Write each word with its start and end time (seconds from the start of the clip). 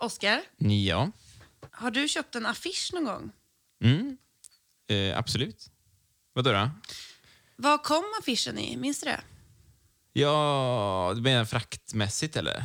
Oskar, 0.00 0.42
Ja, 0.58 1.10
har 1.70 1.90
du 1.90 2.08
köpt 2.08 2.34
en 2.34 2.46
affisch 2.46 2.90
någon 2.92 3.04
gång? 3.04 3.30
mm. 3.84 4.16
eh, 4.88 5.18
absolut. 5.18 5.70
Vadå 6.32 6.52
då? 6.52 6.70
Vad 7.56 7.82
kom 7.82 8.04
affischen 8.20 8.58
i? 8.58 8.76
Minns 8.76 9.00
du 9.00 9.06
det? 9.06 9.20
Ja, 10.12 11.12
du 11.16 11.22
menar 11.22 11.44
fraktmässigt 11.44 12.36
eller? 12.36 12.64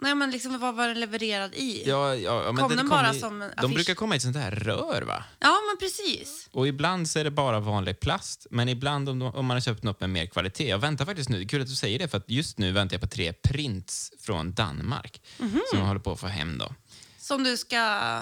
Nej, 0.00 0.14
men 0.14 0.30
liksom, 0.30 0.58
vad 0.58 0.74
var 0.74 0.88
den 0.88 1.00
levererad 1.00 1.54
i? 1.54 1.82
Ja, 1.86 2.14
ja, 2.14 2.42
ja, 2.44 2.52
men 2.52 2.56
Kom 2.56 2.68
det 2.70 2.76
den 2.76 2.88
kommer 2.88 3.02
bara 3.02 3.14
i- 3.14 3.20
som 3.20 3.42
en 3.42 3.50
De 3.56 3.60
affisch? 3.60 3.74
brukar 3.74 3.94
komma 3.94 4.14
i 4.14 4.16
ett 4.16 4.22
sånt 4.22 4.36
här 4.36 4.50
rör 4.50 5.02
va? 5.02 5.24
Ja, 5.38 5.56
men 5.70 5.76
precis. 5.78 6.48
Och 6.52 6.68
ibland 6.68 7.08
så 7.08 7.18
är 7.18 7.24
det 7.24 7.30
bara 7.30 7.60
vanlig 7.60 8.00
plast, 8.00 8.46
men 8.50 8.68
ibland 8.68 9.08
om, 9.08 9.18
de, 9.18 9.34
om 9.34 9.46
man 9.46 9.54
har 9.56 9.60
köpt 9.60 9.82
något 9.82 10.00
med 10.00 10.10
mer 10.10 10.26
kvalitet. 10.26 10.68
Jag 10.68 10.78
väntar 10.78 11.04
faktiskt 11.04 11.28
nu, 11.28 11.44
kul 11.46 11.62
att 11.62 11.68
du 11.68 11.74
säger 11.74 11.98
det, 11.98 12.08
för 12.08 12.18
att 12.18 12.30
just 12.30 12.58
nu 12.58 12.72
väntar 12.72 12.94
jag 12.94 13.00
på 13.00 13.06
tre 13.08 13.32
prints 13.32 14.12
från 14.20 14.52
Danmark 14.54 15.22
Mhm. 15.38 15.60
som 15.70 15.78
jag 15.78 15.86
håller 15.86 16.00
på 16.00 16.12
att 16.12 16.20
få 16.20 16.26
hem 16.26 16.58
då. 16.58 16.74
Som 17.18 17.44
du 17.44 17.56
ska... 17.56 18.20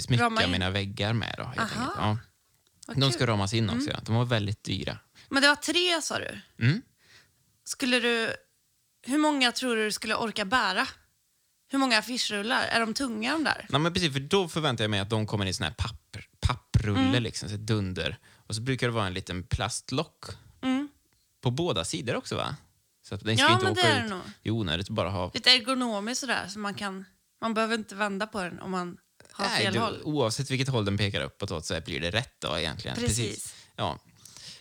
Smycka 0.00 0.30
mina 0.30 0.70
väggar 0.70 1.12
med 1.12 1.34
då, 1.38 1.44
helt 1.44 1.76
Aha. 1.76 1.92
Ja. 1.96 2.18
Vad 2.86 2.96
De 2.96 3.00
kul. 3.02 3.12
ska 3.12 3.26
ramas 3.26 3.54
in 3.54 3.70
också, 3.70 3.90
ja. 3.90 3.98
De 4.02 4.14
var 4.14 4.24
väldigt 4.24 4.64
dyra. 4.64 4.98
Men 5.28 5.42
det 5.42 5.48
var 5.48 5.56
tre, 5.56 6.02
sa 6.02 6.18
du. 6.18 6.40
Mm. 6.64 6.82
Skulle 7.64 8.00
du... 8.00 8.30
Hur 9.06 9.18
många 9.18 9.52
tror 9.52 9.76
du 9.76 9.84
du 9.84 9.92
skulle 9.92 10.14
orka 10.14 10.44
bära? 10.44 10.86
Hur 11.68 11.78
många 11.78 11.98
affischrullar? 11.98 12.62
Är 12.62 12.80
de 12.80 12.94
tunga 12.94 13.32
de 13.32 13.44
där? 13.44 13.66
Nej, 13.68 13.80
men 13.80 13.92
precis, 13.94 14.12
för 14.12 14.20
då 14.20 14.48
förväntar 14.48 14.84
jag 14.84 14.90
mig 14.90 15.00
att 15.00 15.10
de 15.10 15.26
kommer 15.26 15.46
i 15.46 15.52
sån 15.52 15.64
här 15.64 15.74
papper, 15.78 16.28
papprulle, 16.40 17.00
Mm. 17.00 17.22
liksom, 17.22 17.48
så 17.48 17.56
dunder. 17.56 18.18
Och 18.46 18.54
så 18.54 18.60
brukar 18.60 18.86
det 18.86 18.92
vara 18.92 19.06
en 19.06 19.14
liten 19.14 19.42
plastlock 19.42 20.24
Mm. 20.62 20.88
på 21.42 21.50
båda 21.50 21.84
sidor 21.84 22.16
också 22.16 22.36
va? 22.36 22.56
Så 23.08 23.14
att 23.14 23.24
den 23.24 23.36
ska 23.36 23.46
Ja, 23.46 23.52
inte 23.52 23.64
men 23.64 23.72
åka 23.72 23.82
det 23.82 23.88
är 23.88 23.96
ut 24.04 24.10
det 24.10 24.14
nog. 24.14 24.22
i 24.42 24.50
onödigt 24.50 24.88
bara 24.88 25.10
ha... 25.10 25.30
Lite 25.34 25.50
ergonomiskt 25.50 26.20
sådär, 26.20 26.46
så 26.48 26.58
man 26.58 26.74
kan... 26.74 27.04
Man 27.40 27.54
behöver 27.54 27.74
inte 27.74 27.94
vända 27.94 28.26
på 28.26 28.42
den 28.42 28.60
om 28.60 28.70
man 28.70 28.96
har 29.32 29.44
Nej, 29.46 29.62
fel 29.64 29.72
du, 29.74 29.78
håll. 29.80 30.00
oavsett 30.04 30.50
vilket 30.50 30.68
håll 30.68 30.84
den 30.84 30.98
pekar 30.98 31.20
uppåt 31.20 31.50
åt 31.50 31.66
så 31.66 31.80
blir 31.80 32.00
det 32.00 32.10
rätt 32.10 32.34
då 32.40 32.58
egentligen. 32.58 32.96
Precis. 32.96 33.54
Ja. 33.76 33.98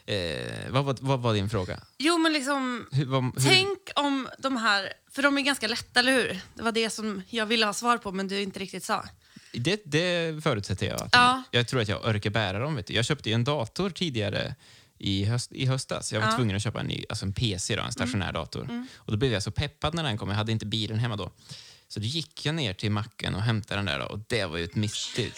Eh, 0.06 0.70
vad, 0.70 0.86
var- 0.86 0.98
vad 1.02 1.20
var 1.20 1.34
din 1.34 1.50
fråga? 1.50 1.80
Jo, 1.98 2.18
men 2.18 2.34
liksom... 2.34 2.88
Hur, 2.92 3.06
vad, 3.06 3.24
hur, 3.24 3.50
Tänk 3.50 3.80
om 3.96 4.28
de 4.40 4.58
här... 4.58 4.94
För 5.12 5.22
de 5.24 5.38
är 5.38 5.42
ganska 5.42 5.68
lätta, 5.68 6.00
eller 6.00 6.12
hur? 6.14 6.40
Det 6.56 6.64
var 6.64 6.72
det 6.72 6.90
som 6.90 7.22
jag 7.30 7.46
ville 7.46 7.66
ha 7.66 7.74
svar 7.74 7.98
på, 7.98 8.12
men 8.12 8.28
du 8.28 8.42
inte 8.42 8.60
riktigt 8.60 8.84
sa. 8.84 9.06
det, 9.54 9.82
det 9.86 10.44
förutsätter 10.44 10.86
jag. 10.88 11.02
Att 11.02 11.10
Ja. 11.12 11.44
Jag 11.52 11.68
tror 11.68 11.82
att 11.82 11.88
jag 11.88 12.06
orkar 12.06 12.30
bära 12.30 12.60
dem. 12.60 12.76
Vet 12.76 12.88
du. 12.88 12.94
Jag 12.94 13.06
köpte 13.06 13.30
ju 13.30 13.36
en 13.36 13.44
dator 13.44 13.90
tidigare 13.90 14.56
i, 14.98 15.26
höst, 15.26 15.52
i 15.52 15.66
höstas. 15.66 16.14
Jag 16.14 16.20
var 16.20 16.28
Ja. 16.28 16.30
Mm. 16.30 16.40
tvungen 16.40 16.56
att 16.56 16.64
köpa 16.64 16.80
en 16.80 16.86
ny, 16.88 17.04
alltså 17.10 17.26
en 17.26 17.34
PC, 17.34 17.76
då, 17.76 17.82
en 17.84 17.92
stationär 17.92 18.34
dator. 18.34 18.88
Och 18.96 19.12
då 19.12 19.18
blev 19.18 19.34
jag 19.34 19.44
så 19.44 19.52
peppad 19.52 19.94
när 19.94 20.04
den 20.04 20.18
kom. 20.18 20.30
Jag 20.30 20.36
hade 20.36 20.52
inte 20.52 20.66
bilen 20.66 21.00
hemma 21.00 21.16
då. 21.16 21.32
Så 21.88 22.00
då 22.00 22.06
gick 22.06 22.46
jag 22.46 22.56
ner 22.56 22.74
till 22.74 22.92
macken 22.92 23.36
och 23.36 23.42
hämtade 23.42 23.78
den 23.78 23.86
där 23.86 24.00
då, 24.00 24.06
och 24.06 24.20
det 24.28 24.46
var 24.46 24.58
ju 24.58 24.64
ett 24.64 24.76
misstag. 24.76 25.32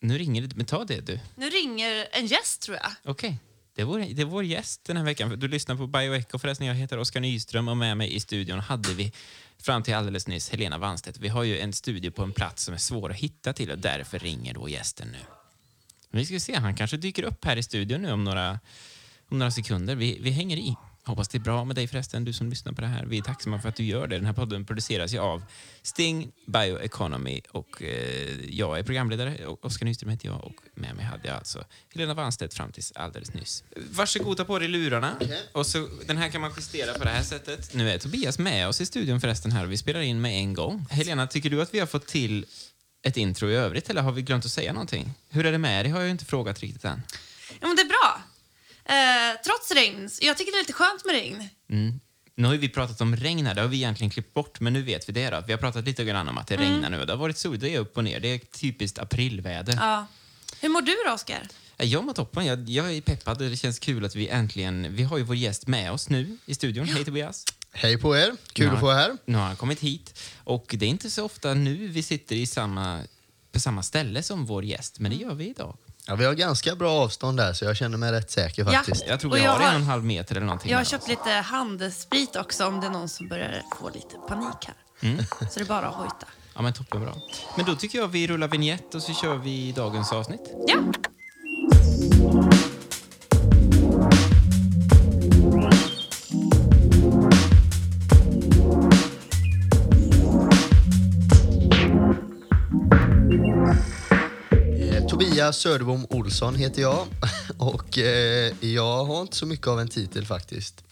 Nu 0.00 0.18
ringer 0.18 0.42
det. 0.42 0.56
Men 0.56 0.66
ta 0.66 0.84
det 0.84 1.00
du. 1.00 1.20
Nu 1.34 1.50
ringer 1.50 2.08
en 2.12 2.26
gäst, 2.26 2.62
tror 2.62 2.76
jag. 2.76 2.92
Okej. 3.04 3.38
Det 3.74 3.82
är, 3.82 3.86
vår, 3.86 3.98
det 3.98 4.22
är 4.22 4.26
vår 4.26 4.44
gäst 4.44 4.84
den 4.84 4.96
här 4.96 5.04
veckan. 5.04 5.38
Du 5.38 5.48
lyssnar 5.48 5.76
på 5.76 5.86
Bioecho 5.86 6.38
förresten. 6.38 6.66
Jag 6.66 6.74
heter 6.74 6.98
Oskar 6.98 7.20
Nyström 7.20 7.68
och 7.68 7.76
med 7.76 7.96
mig 7.96 8.14
i 8.14 8.20
studion 8.20 8.58
hade 8.58 8.94
vi 8.94 9.12
fram 9.58 9.82
till 9.82 9.94
alldeles 9.94 10.26
nyss 10.26 10.50
Helena 10.50 10.78
Wanstedt. 10.78 11.18
Vi 11.18 11.28
har 11.28 11.42
ju 11.42 11.58
en 11.58 11.72
studio 11.72 12.10
på 12.10 12.22
en 12.22 12.32
plats 12.32 12.64
som 12.64 12.74
är 12.74 12.78
svår 12.78 13.10
att 13.10 13.16
hitta 13.16 13.52
till 13.52 13.70
och 13.70 13.78
därför 13.78 14.18
ringer 14.18 14.54
då 14.54 14.68
gästen 14.68 15.08
nu. 15.08 15.18
Vi 16.10 16.26
ska 16.26 16.40
se, 16.40 16.56
han 16.56 16.76
kanske 16.76 16.96
dyker 16.96 17.22
upp 17.22 17.44
här 17.44 17.56
i 17.56 17.62
studion 17.62 18.02
nu 18.02 18.12
om 18.12 18.24
några, 18.24 18.60
om 19.28 19.38
några 19.38 19.50
sekunder. 19.50 19.94
Vi, 19.94 20.18
vi 20.20 20.30
hänger 20.30 20.56
i. 20.56 20.76
Hoppas 21.04 21.28
det 21.28 21.38
är 21.38 21.40
bra 21.40 21.64
med 21.64 21.76
dig 21.76 21.86
förresten, 21.86 22.24
du 22.24 22.32
som 22.32 22.50
lyssnar 22.50 22.72
på 22.72 22.80
det 22.80 22.86
här. 22.86 23.04
Vi 23.04 23.18
är 23.18 23.22
tacksamma 23.22 23.60
för 23.60 23.68
att 23.68 23.76
du 23.76 23.84
gör 23.84 24.06
det. 24.06 24.16
Den 24.16 24.26
här 24.26 24.32
podden 24.32 24.64
produceras 24.64 25.14
ju 25.14 25.18
av 25.18 25.42
Sting 25.82 26.32
Bioeconomy 26.46 27.40
och 27.50 27.82
eh, 27.82 28.44
jag 28.50 28.78
är 28.78 28.82
programledare. 28.82 29.46
Oskar 29.46 29.86
Nyström 29.86 30.10
heter 30.10 30.28
jag 30.28 30.44
och 30.44 30.54
med 30.74 30.96
mig 30.96 31.04
hade 31.04 31.28
jag 31.28 31.36
alltså 31.36 31.64
Helena 31.94 32.14
Wanstedt 32.14 32.54
fram 32.54 32.72
tills 32.72 32.92
alldeles 32.92 33.34
nyss. 33.34 33.64
Varsågod, 33.90 34.36
ta 34.36 34.44
på 34.44 34.58
dig 34.58 34.68
lurarna. 34.68 35.16
Och 35.52 35.66
så, 35.66 35.88
den 36.06 36.16
här 36.16 36.28
kan 36.28 36.40
man 36.40 36.52
justera 36.56 36.94
på 36.94 37.04
det 37.04 37.10
här 37.10 37.22
sättet. 37.22 37.74
Nu 37.74 37.90
är 37.90 37.98
Tobias 37.98 38.38
med 38.38 38.68
oss 38.68 38.80
i 38.80 38.86
studion 38.86 39.20
förresten 39.20 39.52
här 39.52 39.64
och 39.64 39.72
vi 39.72 39.76
spelar 39.76 40.00
in 40.00 40.20
med 40.20 40.32
en 40.32 40.54
gång. 40.54 40.86
Helena, 40.90 41.26
tycker 41.26 41.50
du 41.50 41.62
att 41.62 41.74
vi 41.74 41.78
har 41.78 41.86
fått 41.86 42.06
till 42.06 42.46
ett 43.02 43.16
intro 43.16 43.50
i 43.50 43.54
övrigt 43.54 43.90
eller 43.90 44.02
har 44.02 44.12
vi 44.12 44.22
glömt 44.22 44.44
att 44.44 44.50
säga 44.50 44.72
någonting? 44.72 45.12
Hur 45.28 45.46
är 45.46 45.52
det 45.52 45.58
med 45.58 45.84
dig 45.84 45.92
har 45.92 45.98
jag 45.98 46.06
ju 46.06 46.12
inte 46.12 46.24
frågat 46.24 46.60
riktigt 46.60 46.84
än. 46.84 47.02
Ja, 47.60 47.66
men 47.66 47.76
det. 47.76 47.89
Eh, 48.84 49.40
trots 49.44 49.70
regn. 49.70 50.08
Jag 50.20 50.36
tycker 50.38 50.52
det 50.52 50.58
är 50.58 50.62
lite 50.62 50.72
skönt 50.72 51.04
med 51.04 51.14
regn. 51.14 51.48
Mm. 51.70 52.00
Nu 52.34 52.48
har 52.48 52.54
vi 52.54 52.68
pratat 52.68 53.00
om 53.00 53.16
regn 53.16 53.46
här, 53.46 53.54
det 53.54 53.60
har 53.60 53.68
vi 53.68 53.76
egentligen 53.76 54.10
klippt 54.10 54.34
bort, 54.34 54.60
men 54.60 54.72
nu 54.72 54.82
vet 54.82 55.08
vi 55.08 55.12
det 55.12 55.30
då. 55.30 55.42
Vi 55.46 55.52
har 55.52 55.58
pratat 55.58 55.84
lite 55.84 56.04
grann 56.04 56.28
om 56.28 56.38
att 56.38 56.46
det 56.46 56.56
regnar 56.56 56.90
nu 56.90 57.04
det 57.06 57.12
har 57.12 57.18
varit 57.18 57.38
soligt, 57.38 57.60
det 57.62 57.74
är 57.74 57.78
upp 57.78 57.96
och 57.96 58.04
ner. 58.04 58.20
Det 58.20 58.28
är 58.28 58.38
typiskt 58.38 58.98
aprilväder. 58.98 59.74
Ja. 59.80 60.06
Hur 60.60 60.68
mår 60.68 60.82
du 60.82 60.96
då, 61.06 61.12
Oskar? 61.12 61.48
Ja. 61.76 61.84
Jag 61.84 62.04
mår 62.04 62.12
toppen, 62.12 62.46
jag, 62.46 62.68
jag 62.68 62.92
är 62.92 63.00
peppad 63.00 63.38
det 63.38 63.56
känns 63.56 63.78
kul 63.78 64.04
att 64.04 64.14
vi 64.16 64.28
äntligen, 64.28 64.94
vi 64.96 65.02
har 65.02 65.18
ju 65.18 65.24
vår 65.24 65.36
gäst 65.36 65.66
med 65.66 65.92
oss 65.92 66.08
nu 66.08 66.38
i 66.46 66.54
studion. 66.54 66.86
Hej 66.88 67.04
Tobias! 67.04 67.44
Hej 67.72 67.98
på 67.98 68.16
er, 68.16 68.36
kul 68.52 68.66
Ja. 68.66 68.72
att 68.72 68.80
få 68.80 68.86
vara 68.86 68.96
här. 68.96 69.16
Nu 69.24 69.38
har 69.38 69.44
han 69.44 69.56
kommit 69.56 69.80
hit 69.80 70.20
och 70.44 70.74
det 70.78 70.86
är 70.86 70.90
inte 70.90 71.10
så 71.10 71.24
ofta 71.24 71.54
nu 71.54 71.88
vi 71.88 72.02
sitter 72.02 72.36
i 72.36 72.46
samma, 72.46 73.00
på 73.52 73.60
samma 73.60 73.82
ställe 73.82 74.22
som 74.22 74.46
vår 74.46 74.64
gäst, 74.64 74.98
men 74.98 75.10
det 75.10 75.16
gör 75.16 75.34
vi 75.34 75.48
idag. 75.50 75.76
Ja, 76.10 76.16
vi 76.16 76.24
har 76.24 76.34
ganska 76.34 76.74
bra 76.76 76.90
avstånd 76.92 77.38
där 77.38 77.52
så 77.52 77.64
jag 77.64 77.76
känner 77.76 77.98
mig 77.98 78.12
rätt 78.12 78.30
säker 78.30 78.64
Ja. 78.64 78.72
faktiskt. 78.72 79.04
Jag 79.06 79.20
tror 79.20 79.30
Och 79.30 79.36
vi 79.36 79.42
jag 79.42 79.50
har 79.50 79.58
har- 79.58 79.68
en 79.68 79.74
och 79.74 79.80
en 79.80 79.86
halv 79.86 80.04
meter 80.04 80.36
eller 80.36 80.46
någonting. 80.46 80.70
Jag 80.70 80.78
har 80.78 80.80
mellan 80.80 80.90
köpt 80.90 81.02
oss. 81.02 81.08
lite 81.08 81.30
handsprit 81.30 82.36
också 82.36 82.66
om 82.66 82.80
det 82.80 82.86
är 82.86 82.90
någon 82.90 83.08
som 83.08 83.28
börjar 83.28 83.62
få 83.80 83.88
lite 83.90 84.16
panik 84.28 84.56
här. 84.66 84.74
Mm. 85.10 85.24
Så 85.28 85.46
det 85.54 85.60
är 85.60 85.64
bara 85.64 85.86
att 85.88 85.94
hojta. 85.94 86.26
Ja 86.54 86.62
men 86.62 86.72
toppenbra. 86.72 87.12
Men 87.56 87.66
då 87.66 87.74
tycker 87.74 87.98
jag 87.98 88.08
vi 88.08 88.26
rullar 88.26 88.48
vignett 88.48 88.94
och 88.94 89.02
så 89.02 89.14
kör 89.14 89.34
vi 89.36 89.72
dagens 89.72 90.12
avsnitt. 90.12 90.52
Ja. 90.66 90.76
Tobias 105.40 105.56
Söderbom 105.58 106.06
Olsson 106.10 106.54
heter 106.54 106.82
jag 106.82 107.06
och 107.58 107.98
eh, 107.98 108.52
jag 108.60 109.04
har 109.04 109.20
inte 109.22 109.36
så 109.36 109.46
mycket 109.46 109.66
av 109.66 109.80
en 109.80 109.88
titel 109.88 110.26
faktiskt. 110.26 110.84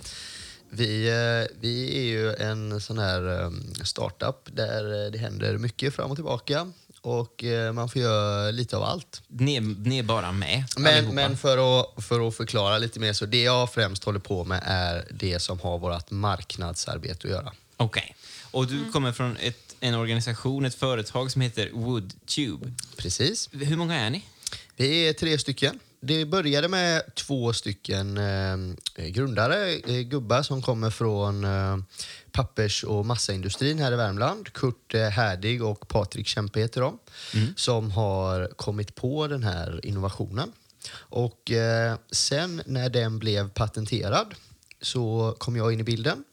Vi, 0.70 1.09
eh, 1.09 1.56
vi 1.60 1.97
är 1.98 2.03
ju 2.03 2.34
en 2.34 2.81
sån 2.81 2.98
här 2.98 3.42
eh, 3.42 3.50
startup 3.84 4.48
där 4.53 5.10
det 5.10 5.19
händer 5.19 5.59
mycket 5.59 5.94
fram 5.94 6.10
och 6.10 6.16
tillbaka 6.16 6.72
och 7.00 7.44
eh, 7.44 7.72
man 7.72 7.88
får 7.88 8.03
göra 8.03 8.50
lite 8.50 8.76
av 8.76 8.82
allt. 8.82 9.22
Ni 9.28 9.56
är, 9.56 9.60
ni 9.60 9.98
är 9.98 10.03
bara 10.03 10.32
med 10.32 10.65
Men, 10.76 10.94
allihopa. 10.94 11.15
men 11.15 11.36
för, 11.36 11.80
att, 11.80 12.04
för 12.04 12.28
att 12.28 12.36
förklara 12.36 12.78
lite 12.78 13.00
mer 13.00 13.12
så 13.12 13.26
det 13.26 13.42
jag 13.42 13.72
främst 13.72 14.04
håller 14.04 14.20
på 14.20 14.44
med 14.44 14.62
är 14.66 15.06
det 15.10 15.38
som 15.42 15.60
har 15.60 15.78
vårt 15.78 16.10
marknadsarbete 16.10 17.26
att 17.26 17.32
göra. 17.32 17.53
Okej. 17.76 18.16
Och 18.50 18.66
du 18.66 18.78
Mm. 18.78 18.92
kommer 18.92 19.12
från 19.12 19.36
ett, 19.36 19.75
en 19.80 19.94
organisation, 19.94 20.65
ett 20.65 20.75
företag 20.75 21.30
som 21.30 21.41
heter 21.41 21.70
Woodtube. 21.72 22.72
Precis. 22.97 23.48
Hur 23.53 23.76
många 23.76 23.94
är 23.97 24.10
ni? 24.10 24.25
Vi 24.81 25.09
är 25.09 25.12
tre 25.12 25.39
stycken. 25.39 25.78
Det 26.00 26.25
började 26.25 26.69
med 26.69 27.15
två 27.15 27.53
stycken 27.53 28.19
eh, 28.19 29.06
grundare, 29.06 29.72
eh, 29.72 30.00
gubbar 30.00 30.43
som 30.43 30.62
kommer 30.62 30.91
från 30.91 31.44
eh, 31.44 31.77
pappers 32.33 32.84
och 32.84 33.06
massaindustrin 33.06 33.78
här 33.78 33.93
i 33.93 33.97
Värmland. 33.97 34.53
Kurt 34.53 34.94
eh, 34.94 35.09
Härdig 35.09 35.65
och 35.65 35.89
Patrik 35.89 36.27
Kempe 36.27 36.61
heter 36.61 36.81
de. 36.81 36.99
Som 37.56 37.91
har 37.91 38.47
kommit 38.56 38.94
på 38.94 39.27
den 39.27 39.43
här 39.43 39.87
innovationen. 39.87 40.53
Och 40.95 41.50
eh, 41.50 41.97
sen 42.10 42.62
när 42.66 42.89
den 42.91 43.19
blev 43.19 43.50
patenterad 43.50 44.34
så 44.81 45.34
kom 45.39 45.56
jag 45.56 45.72
in 45.72 45.81
i 45.81 45.84
bilden. 45.84 46.25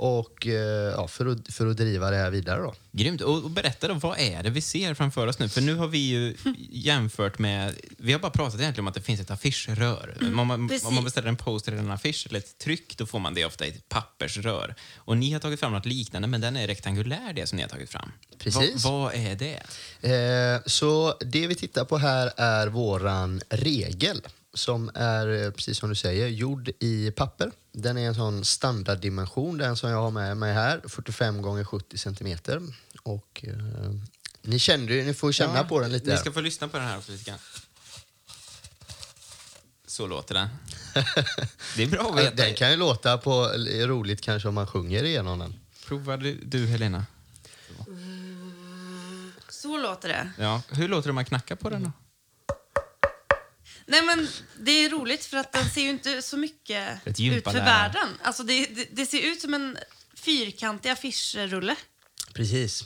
Och 0.00 0.46
eh, 0.46 0.92
ja, 0.96 1.08
för, 1.08 1.26
att, 1.26 1.52
för 1.52 1.66
att 1.66 1.76
driva 1.76 2.10
det 2.10 2.16
här 2.16 2.30
vidare 2.30 2.60
då. 2.62 2.74
Grymt. 2.92 3.20
Och, 3.20 3.44
och 3.44 3.50
berätta 3.50 3.88
då, 3.88 3.94
vad 3.94 4.18
är 4.18 4.42
det 4.42 4.50
vi 4.50 4.60
ser 4.60 4.94
framför 4.94 5.26
oss 5.26 5.38
nu? 5.38 5.48
För 5.48 5.60
nu 5.60 5.74
har 5.74 5.86
vi 5.86 5.98
ju 5.98 6.36
jämfört 6.70 7.38
med... 7.38 7.74
Vi 7.98 8.12
har 8.12 8.20
bara 8.20 8.30
pratat 8.30 8.60
egentligen 8.60 8.84
om 8.84 8.88
att 8.88 8.94
det 8.94 9.00
finns 9.00 9.20
ett 9.20 9.30
affischrör. 9.30 10.16
om, 10.20 10.34
man, 10.34 10.50
Mm, 10.50 10.80
om 10.84 10.94
man 10.94 11.04
beställer 11.04 11.28
en 11.28 11.36
poster 11.36 11.72
eller 11.72 11.82
en 11.82 11.90
affisch 11.90 12.26
eller 12.28 12.38
ett 12.38 12.58
tryck, 12.58 12.96
då 12.96 13.06
får 13.06 13.18
man 13.18 13.34
det 13.34 13.44
ofta 13.44 13.66
i 13.66 13.68
ett 13.68 13.88
pappersrör. 13.88 14.74
Och 14.96 15.16
ni 15.16 15.32
har 15.32 15.40
tagit 15.40 15.60
fram 15.60 15.72
något 15.72 15.86
liknande, 15.86 16.28
men 16.28 16.40
den 16.40 16.56
är 16.56 16.66
rektangulär, 16.66 17.32
det 17.32 17.46
som 17.46 17.56
ni 17.56 17.62
har 17.62 17.68
tagit 17.68 17.90
fram. 17.90 18.12
Precis. 18.38 18.84
Va, 18.84 18.90
vad 18.90 19.14
är 19.14 19.34
det? 19.34 19.62
Eh, 20.10 20.60
så 20.66 21.14
det 21.20 21.46
vi 21.46 21.54
tittar 21.54 21.84
på 21.84 21.98
här 21.98 22.32
är 22.36 22.66
våran 22.66 23.40
regel 23.48 24.20
som 24.60 24.90
är, 24.94 25.44
eh, 25.44 25.50
precis 25.50 25.78
som 25.78 25.88
du 25.88 25.94
säger, 25.94 26.28
gjord 26.28 26.70
i 26.80 27.10
papper. 27.10 27.50
Den 27.72 27.98
är 27.98 28.06
en 28.06 28.14
sån 28.14 28.44
standarddimension, 28.44 29.58
den 29.58 29.76
som 29.76 29.90
jag 29.90 30.02
har 30.02 30.10
med 30.10 30.36
mig 30.36 30.54
här, 30.54 30.80
45 30.88 31.42
gånger 31.42 31.64
70 31.64 31.98
centimeter. 31.98 32.62
Och 33.02 33.44
eh, 33.48 33.92
ni 34.42 34.58
kände 34.58 34.94
ni 34.94 35.14
får 35.14 35.32
känna 35.32 35.56
Ja, 35.56 35.64
på 35.64 35.80
den 35.80 35.92
lite. 35.92 36.10
Ni 36.10 36.16
ska 36.16 36.32
få 36.32 36.40
lyssna 36.40 36.68
på 36.68 36.76
den 36.76 36.86
här 36.86 36.98
också 36.98 37.12
lite 37.12 37.30
grann. 37.30 37.38
Så 39.86 40.06
låter 40.06 40.34
den. 40.34 40.48
Det 41.76 41.82
är 41.82 41.86
bra 41.86 42.10
att 42.10 42.18
veta. 42.18 42.36
Den 42.36 42.54
kan 42.54 42.70
ju 42.70 42.76
låta 42.76 43.18
på, 43.18 43.48
roligt 43.86 44.20
kanske 44.20 44.48
om 44.48 44.54
man 44.54 44.66
sjunger 44.66 45.02
igenom 45.02 45.38
den. 45.38 45.54
Provar 45.86 46.16
du, 46.16 46.40
du, 46.44 46.66
Helena? 46.66 47.06
Så 49.48 49.78
låter 49.78 50.08
det. 50.08 50.30
Ja. 50.38 50.62
Hur 50.68 50.88
låter 50.88 51.08
det 51.08 51.10
om 51.10 51.14
man 51.14 51.24
knackar 51.24 51.56
på 51.56 51.70
den 51.70 51.82
då? 51.82 51.92
Nej 53.90 54.02
men 54.02 54.28
det 54.58 54.70
är 54.70 54.90
roligt 54.90 55.24
för 55.24 55.36
att 55.36 55.52
den 55.52 55.70
ser 55.70 55.80
ju 55.80 55.90
inte 55.90 56.22
så 56.22 56.36
mycket 56.36 57.06
ut 57.06 57.44
för 57.44 57.52
världen. 57.52 58.08
Alltså 58.22 58.42
det, 58.42 58.66
det, 58.66 58.88
det 58.92 59.06
ser 59.06 59.20
ut 59.20 59.40
som 59.40 59.54
en 59.54 59.78
fyrkantig 60.14 60.90
affischrulle. 60.90 61.76
Precis. 62.34 62.84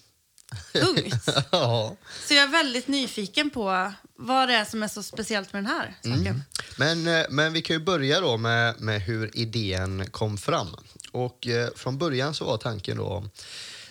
Punkt. 0.73 1.29
ja. 1.53 1.97
Så 2.29 2.35
jag 2.35 2.43
är 2.43 2.49
väldigt 2.49 2.89
nyfiken 2.89 3.51
på 3.51 3.93
vad 4.17 4.49
det 4.49 4.55
är 4.55 4.65
som 4.65 4.83
är 4.83 4.89
så 4.89 5.03
speciellt 5.03 5.53
med 5.53 5.65
den 5.65 5.71
här 5.71 5.95
saken. 6.03 6.43
Men, 6.77 7.07
eh, 7.07 7.27
men 7.31 7.53
vi 7.53 7.63
kan 7.63 7.77
ju 7.77 7.83
börja 7.85 8.21
då 8.21 8.37
med, 8.37 8.81
med 8.81 9.03
hur 9.03 9.37
idén 9.37 10.11
kom 10.11 10.39
fram. 10.39 10.77
Och 11.13 11.47
eh, 11.47 11.69
från 11.77 11.99
början 11.99 12.35
så 12.35 12.45
var 12.45 12.57
tanken 12.57 12.97
då 12.97 13.25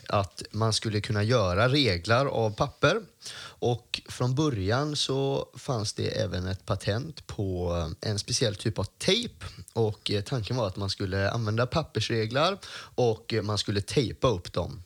att 0.10 0.44
man 0.52 0.74
skulle 0.74 1.02
kunna 1.02 1.24
göra 1.24 1.70
reglar 1.70 2.26
av 2.26 2.56
papper. 2.56 3.02
Och 3.44 4.02
från 4.10 4.36
början 4.36 4.96
så 4.96 5.50
fanns 5.58 5.94
det 5.94 6.08
även 6.08 6.48
ett 6.48 6.66
patent 6.66 7.28
på 7.28 7.72
en 8.02 8.20
speciell 8.20 8.56
typ 8.56 8.80
av 8.80 8.84
tejp. 8.84 9.46
Och 9.74 10.12
eh, 10.12 10.22
tanken 10.22 10.56
var 10.56 10.68
att 10.68 10.76
man 10.76 10.90
skulle 10.90 11.32
använda 11.32 11.66
pappersreglar 11.66 12.58
och 12.96 13.34
man 13.44 13.58
skulle 13.58 13.82
tejpa 13.82 14.28
upp 14.28 14.54
dem. 14.54 14.84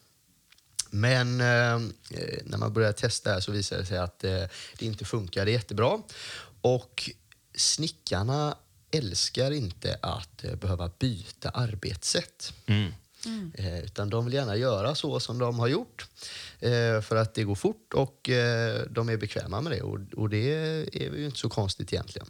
Men 0.90 1.42
eh, 1.42 1.74
eh 1.76 2.40
när 2.44 2.58
man 2.58 2.74
började 2.74 2.94
testa 2.94 3.32
här 3.32 3.40
så 3.40 3.52
visade 3.52 3.82
det 3.82 3.88
sig 3.88 3.98
att 3.98 4.24
eh, 4.24 4.44
det 4.80 4.86
inte 4.86 5.06
funkade 5.06 5.52
jättebra. 5.52 6.02
Och 6.62 7.12
snickarna 7.56 8.58
älskar 8.92 9.52
inte 9.52 10.00
att 10.02 10.44
eh, 10.44 10.56
behöva 10.56 10.92
byta 11.00 11.50
arbetssätt. 11.50 12.54
Mm. 12.66 12.92
Eh, 13.54 13.80
utan 13.80 14.10
de 14.10 14.26
vill 14.26 14.34
gärna 14.34 14.56
göra 14.56 14.96
så 14.96 15.20
som 15.20 15.38
de 15.38 15.60
har 15.60 15.68
gjort. 15.68 16.08
Eh, 16.60 17.02
för 17.02 17.16
att 17.16 17.34
det 17.34 17.44
går 17.44 17.56
fort 17.56 17.94
och 17.94 18.30
eh, 18.30 18.82
de 18.90 19.10
är 19.10 19.18
bekväma 19.18 19.62
med 19.62 19.72
det. 19.72 19.82
Och, 19.82 20.00
och 20.16 20.30
det 20.30 20.54
är 20.94 21.18
ju 21.18 21.26
inte 21.26 21.40
så 21.40 21.50
konstigt 21.50 21.94
egentligen. 21.94 22.28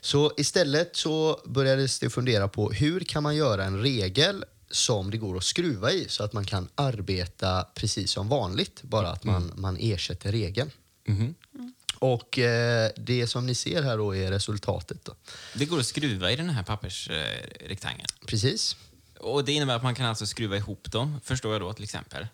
Så 0.00 0.32
istället 0.36 0.96
så 0.96 1.40
började 1.44 1.88
det 2.00 2.10
fundera 2.10 2.48
på 2.48 2.70
hur 2.70 3.00
kan 3.00 3.22
man 3.22 3.36
göra 3.36 3.64
en 3.64 3.82
regel 3.82 4.44
som 4.70 5.10
det 5.10 5.16
går 5.16 5.36
att 5.36 5.44
skruva 5.44 5.92
i 5.92 6.08
så 6.08 6.24
att 6.24 6.32
man 6.32 6.44
kan 6.44 6.68
arbeta 6.74 7.66
precis 7.74 8.10
som 8.10 8.28
vanligt. 8.28 8.82
Bara 8.82 9.08
att 9.08 9.24
man, 9.24 9.52
man 9.56 9.76
ersätter 9.80 10.32
regeln. 10.32 10.70
Mhm. 11.04 11.34
Och 11.98 12.38
eh, 12.38 12.90
det 12.96 13.26
som 13.26 13.46
ni 13.46 13.54
ser 13.54 13.82
här 13.82 13.96
då 13.96 14.16
är 14.16 14.30
resultatet. 14.30 15.04
Då. 15.04 15.14
Det 15.54 15.64
går 15.64 15.80
att 15.80 15.86
skruva 15.86 16.32
i 16.32 16.36
den 16.36 16.50
här 16.50 16.62
pappersrektangeln. 16.62 18.08
Precis. 18.26 18.76
Och 19.22 19.44
det 19.44 19.52
innebär 19.52 19.76
att 19.76 19.82
man 19.82 19.94
kan 19.94 20.06
alltså 20.06 20.26
skruva 20.26 20.56
ihop 20.56 20.92
dem, 20.92 21.20
förstår 21.24 21.52
jag 21.52 21.60
då 21.60 21.72
till 21.72 21.84
exempel. 21.84 22.26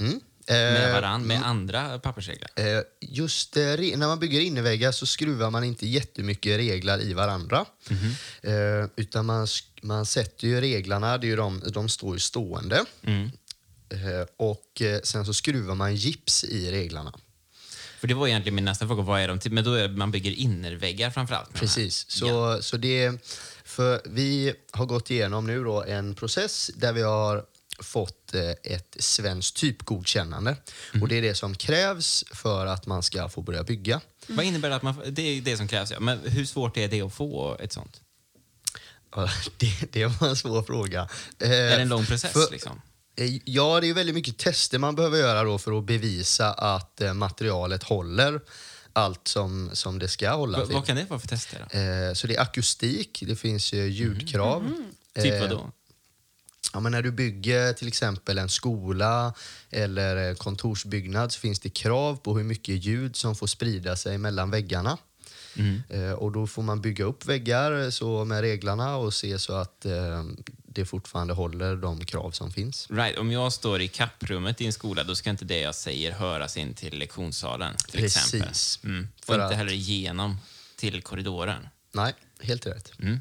Mm. 0.00 0.20
Med 0.48 0.88
Eh, 0.88 0.92
varann, 0.92 1.22
med 1.26 1.46
andra 1.46 1.98
pappersreglar. 1.98 2.50
Eh, 2.56 2.82
Just 3.00 3.56
eh, 3.56 3.62
när 3.62 4.06
man 4.06 4.18
bygger 4.18 4.40
innerväggar 4.40 4.92
så 4.92 5.06
skruvar 5.06 5.50
man 5.50 5.64
inte 5.64 5.86
jättemycket 5.86 6.58
reglar 6.58 7.00
i 7.02 7.12
varandra. 7.14 7.64
Eh, 8.42 8.52
utan 8.96 9.26
man, 9.26 9.46
man 9.82 10.06
sätter 10.06 10.46
ju 10.48 10.60
reglarna, 10.60 11.18
det 11.18 11.26
är 11.26 11.28
ju 11.28 11.36
de, 11.36 11.62
de 11.72 11.88
står 11.88 12.14
ju 12.14 12.20
stående. 12.20 12.84
Mm. 13.02 13.30
Och 14.36 14.82
sen 15.02 15.24
så 15.26 15.34
skruvar 15.34 15.74
man 15.74 15.96
gips 15.96 16.44
i 16.44 16.70
reglarna. 16.70 17.12
För 18.00 18.08
det 18.08 18.14
var 18.14 18.28
egentligen 18.28 18.54
min 18.54 18.64
nästa 18.64 18.86
fråga, 18.86 19.02
vad 19.02 19.20
är 19.20 19.28
de 19.28 19.38
till? 19.38 19.52
Men 19.52 19.64
då 19.64 19.74
är 19.74 19.88
man 19.88 20.10
bygger 20.10 20.30
innerväggar 20.30 21.10
framförallt. 21.10 21.54
Precis. 21.54 22.10
Så, 22.10 22.26
Ja. 22.26 22.62
så 22.62 22.76
det, 22.76 23.12
för 23.68 24.00
vi 24.04 24.54
har 24.72 24.86
gått 24.86 25.10
igenom 25.10 25.46
nu 25.46 25.64
då 25.64 25.82
en 25.84 26.14
process 26.14 26.70
där 26.76 26.92
vi 26.92 27.02
har 27.02 27.44
fått 27.82 28.34
eh, 28.34 28.50
ett 28.72 28.96
svenskt 28.98 29.56
typgodkännande. 29.56 30.56
Och 31.02 31.08
det 31.08 31.18
är 31.18 31.22
det 31.22 31.34
som 31.34 31.54
krävs 31.54 32.24
för 32.32 32.66
att 32.66 32.86
man 32.86 33.02
ska 33.02 33.28
få 33.28 33.42
börja 33.42 33.62
bygga. 33.62 34.00
Vad 34.26 34.44
innebär 34.44 34.68
det 34.70 34.76
att 34.76 34.82
man... 34.82 34.94
Det 35.08 35.22
är 35.22 35.40
det 35.40 35.56
som 35.56 35.68
krävs, 35.68 35.90
ja. 35.90 36.00
Men 36.00 36.18
hur 36.18 36.44
svårt 36.44 36.76
är 36.76 36.88
det 36.88 37.02
att 37.02 37.14
få 37.14 37.56
ett 37.60 37.72
sånt? 37.72 38.00
Ja, 39.16 39.28
det, 39.56 39.92
det 39.92 40.06
var 40.06 40.28
en 40.28 40.36
svår 40.36 40.62
fråga. 40.62 41.08
Eh, 41.42 41.50
Är 41.50 41.76
det 41.76 41.82
en 41.82 41.88
lång 41.88 42.06
process 42.06 42.32
för- 42.32 42.52
liksom? 42.52 42.80
Eh, 43.16 43.36
Ja, 43.44 43.80
det 43.80 43.88
är 43.88 43.94
väldigt 43.94 44.14
mycket 44.14 44.38
tester 44.38 44.78
man 44.78 44.94
behöver 44.94 45.18
göra 45.18 45.42
då 45.44 45.58
för 45.58 45.78
att 45.78 45.84
bevisa 45.84 46.52
att 46.52 47.00
materialet 47.14 47.82
håller 47.82 48.40
allt 48.98 49.28
som, 49.28 49.70
som 49.72 49.98
det 49.98 50.08
ska 50.08 50.30
hålla 50.30 50.66
till. 50.66 50.74
vad 50.74 50.86
kan 50.86 50.96
det 50.96 51.04
vara 51.10 51.20
för 51.20 51.28
tester 51.28 51.66
då? 51.72 51.78
Eh, 51.78 52.14
Så 52.14 52.26
det 52.26 52.36
är 52.36 52.40
akustik, 52.42 53.22
det 53.26 53.36
finns 53.36 53.72
ju 53.72 53.86
ljudkrav. 53.86 54.72
Typ 55.14 55.32
Eh, 55.34 55.40
vadå? 55.40 55.70
Ja, 56.72 56.80
men 56.80 56.92
när 56.92 57.02
du 57.02 57.10
bygger 57.10 57.72
till 57.72 57.88
exempel 57.88 58.38
en 58.38 58.48
skola 58.48 59.34
eller 59.70 60.34
kontorsbyggnad 60.34 61.32
så 61.32 61.40
finns 61.40 61.60
det 61.60 61.70
krav 61.70 62.16
på 62.16 62.36
hur 62.36 62.44
mycket 62.44 62.84
ljud 62.84 63.16
som 63.16 63.36
får 63.36 63.46
sprida 63.46 63.96
sig 63.96 64.18
mellan 64.18 64.50
väggarna. 64.50 64.98
Mm. 65.56 65.82
Eh, 65.88 66.12
och 66.12 66.32
då 66.32 66.46
får 66.46 66.62
man 66.62 66.80
bygga 66.80 67.04
upp 67.04 67.26
väggar 67.26 67.90
så 67.90 68.24
med 68.24 68.40
reglarna 68.40 68.96
och 68.96 69.14
se 69.14 69.38
så 69.38 69.52
att 69.54 69.84
eh, 69.84 70.24
det 70.78 70.84
fortfarande 70.86 71.34
håller 71.34 71.76
de 71.76 72.04
krav 72.04 72.30
som 72.30 72.52
finns. 72.52 72.86
Right, 72.90 73.18
om 73.18 73.32
jag 73.32 73.52
står 73.52 73.80
i 73.80 73.88
kapprummet 73.88 74.60
i 74.60 74.66
en 74.66 74.72
skola, 74.72 75.04
då 75.04 75.14
ska 75.14 75.30
inte 75.30 75.44
det 75.44 75.58
jag 75.60 75.74
säger 75.74 76.12
höras 76.12 76.56
in 76.56 76.74
till 76.74 76.98
lektionssalen. 76.98 77.76
Till 77.76 78.00
Precis. 78.00 78.34
Exempel. 78.34 78.54
Mm. 78.84 79.08
Och 79.18 79.24
För 79.24 79.44
inte 79.44 79.54
heller 79.56 79.72
igenom 79.72 80.36
till 80.76 81.02
korridoren. 81.02 81.68
Nej, 81.92 82.14
helt 82.40 82.66
rätt. 82.66 82.92
Mm. 83.00 83.20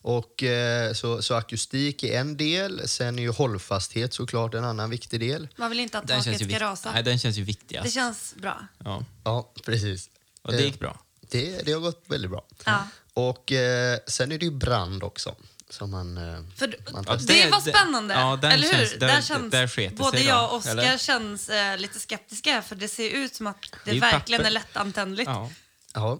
Och, 0.00 0.42
eh, 0.42 0.92
så, 0.92 1.22
så 1.22 1.34
akustik 1.34 2.02
är 2.02 2.20
en 2.20 2.36
del, 2.36 2.88
sen 2.88 3.18
är 3.18 3.22
ju 3.22 3.30
hållfasthet 3.30 4.14
såklart 4.14 4.54
en 4.54 4.64
annan 4.64 4.90
viktig 4.90 5.20
del. 5.20 5.48
Man 5.56 5.70
vill 5.70 5.80
inte 5.80 5.98
att 5.98 6.06
Den 6.06 6.18
taket 6.22 6.36
ska 6.38 6.44
vikt- 6.46 6.60
rasa. 6.60 6.92
Nej, 6.92 7.02
den 7.02 7.18
känns 7.18 7.36
ju 7.36 7.42
Det 7.42 7.46
viktigast. 7.46 7.94
känns 7.94 8.34
bra. 8.38 8.66
Ja. 8.84 9.04
Ja, 9.24 9.52
precis. 9.64 10.10
Och 10.42 10.52
det 10.52 10.58
Eh, 10.58 10.64
gick 10.64 10.78
bra. 10.78 11.00
Det, 11.20 11.62
det 11.66 11.72
har 11.72 11.80
gått 11.80 12.02
väldigt 12.06 12.30
bra. 12.30 12.44
Ja. 12.66 12.88
Och 13.14 13.52
eh, 13.52 13.98
sen 14.06 14.32
är 14.32 14.38
det 14.38 14.44
ju 14.44 14.50
brand 14.50 15.02
också. 15.02 15.34
Som 15.74 15.90
man, 15.90 16.16
eh, 16.16 16.40
För 16.56 16.76
man 16.92 17.04
det 17.04 17.26
det- 17.26 17.50
var 17.50 17.60
det- 17.64 17.70
spännande, 17.72 18.14
ja, 18.14 18.38
den 18.42 18.52
eller 18.52 18.66
hur? 18.66 18.72
känns- 18.78 18.90
där- 18.92 18.98
där 19.08 19.22
känns 19.22 19.50
där 19.52 19.72
det 19.76 19.96
både 19.96 20.20
jag 20.20 20.50
och 20.50 20.56
Oskar 20.56 20.98
känns 20.98 21.48
eh, 21.48 21.78
lite 21.78 21.98
skeptiska 22.00 22.62
för 22.62 22.76
det 22.76 22.88
ser 22.88 23.10
ut 23.10 23.34
som 23.34 23.46
att 23.46 23.56
det, 23.84 23.90
är 23.90 23.94
ju 23.94 24.00
verkligen 24.00 24.38
papper. 24.40 24.46
är 24.50 24.54
lättantändligt. 24.54 25.28
Ja. 25.30 25.50
Ja, 25.94 26.18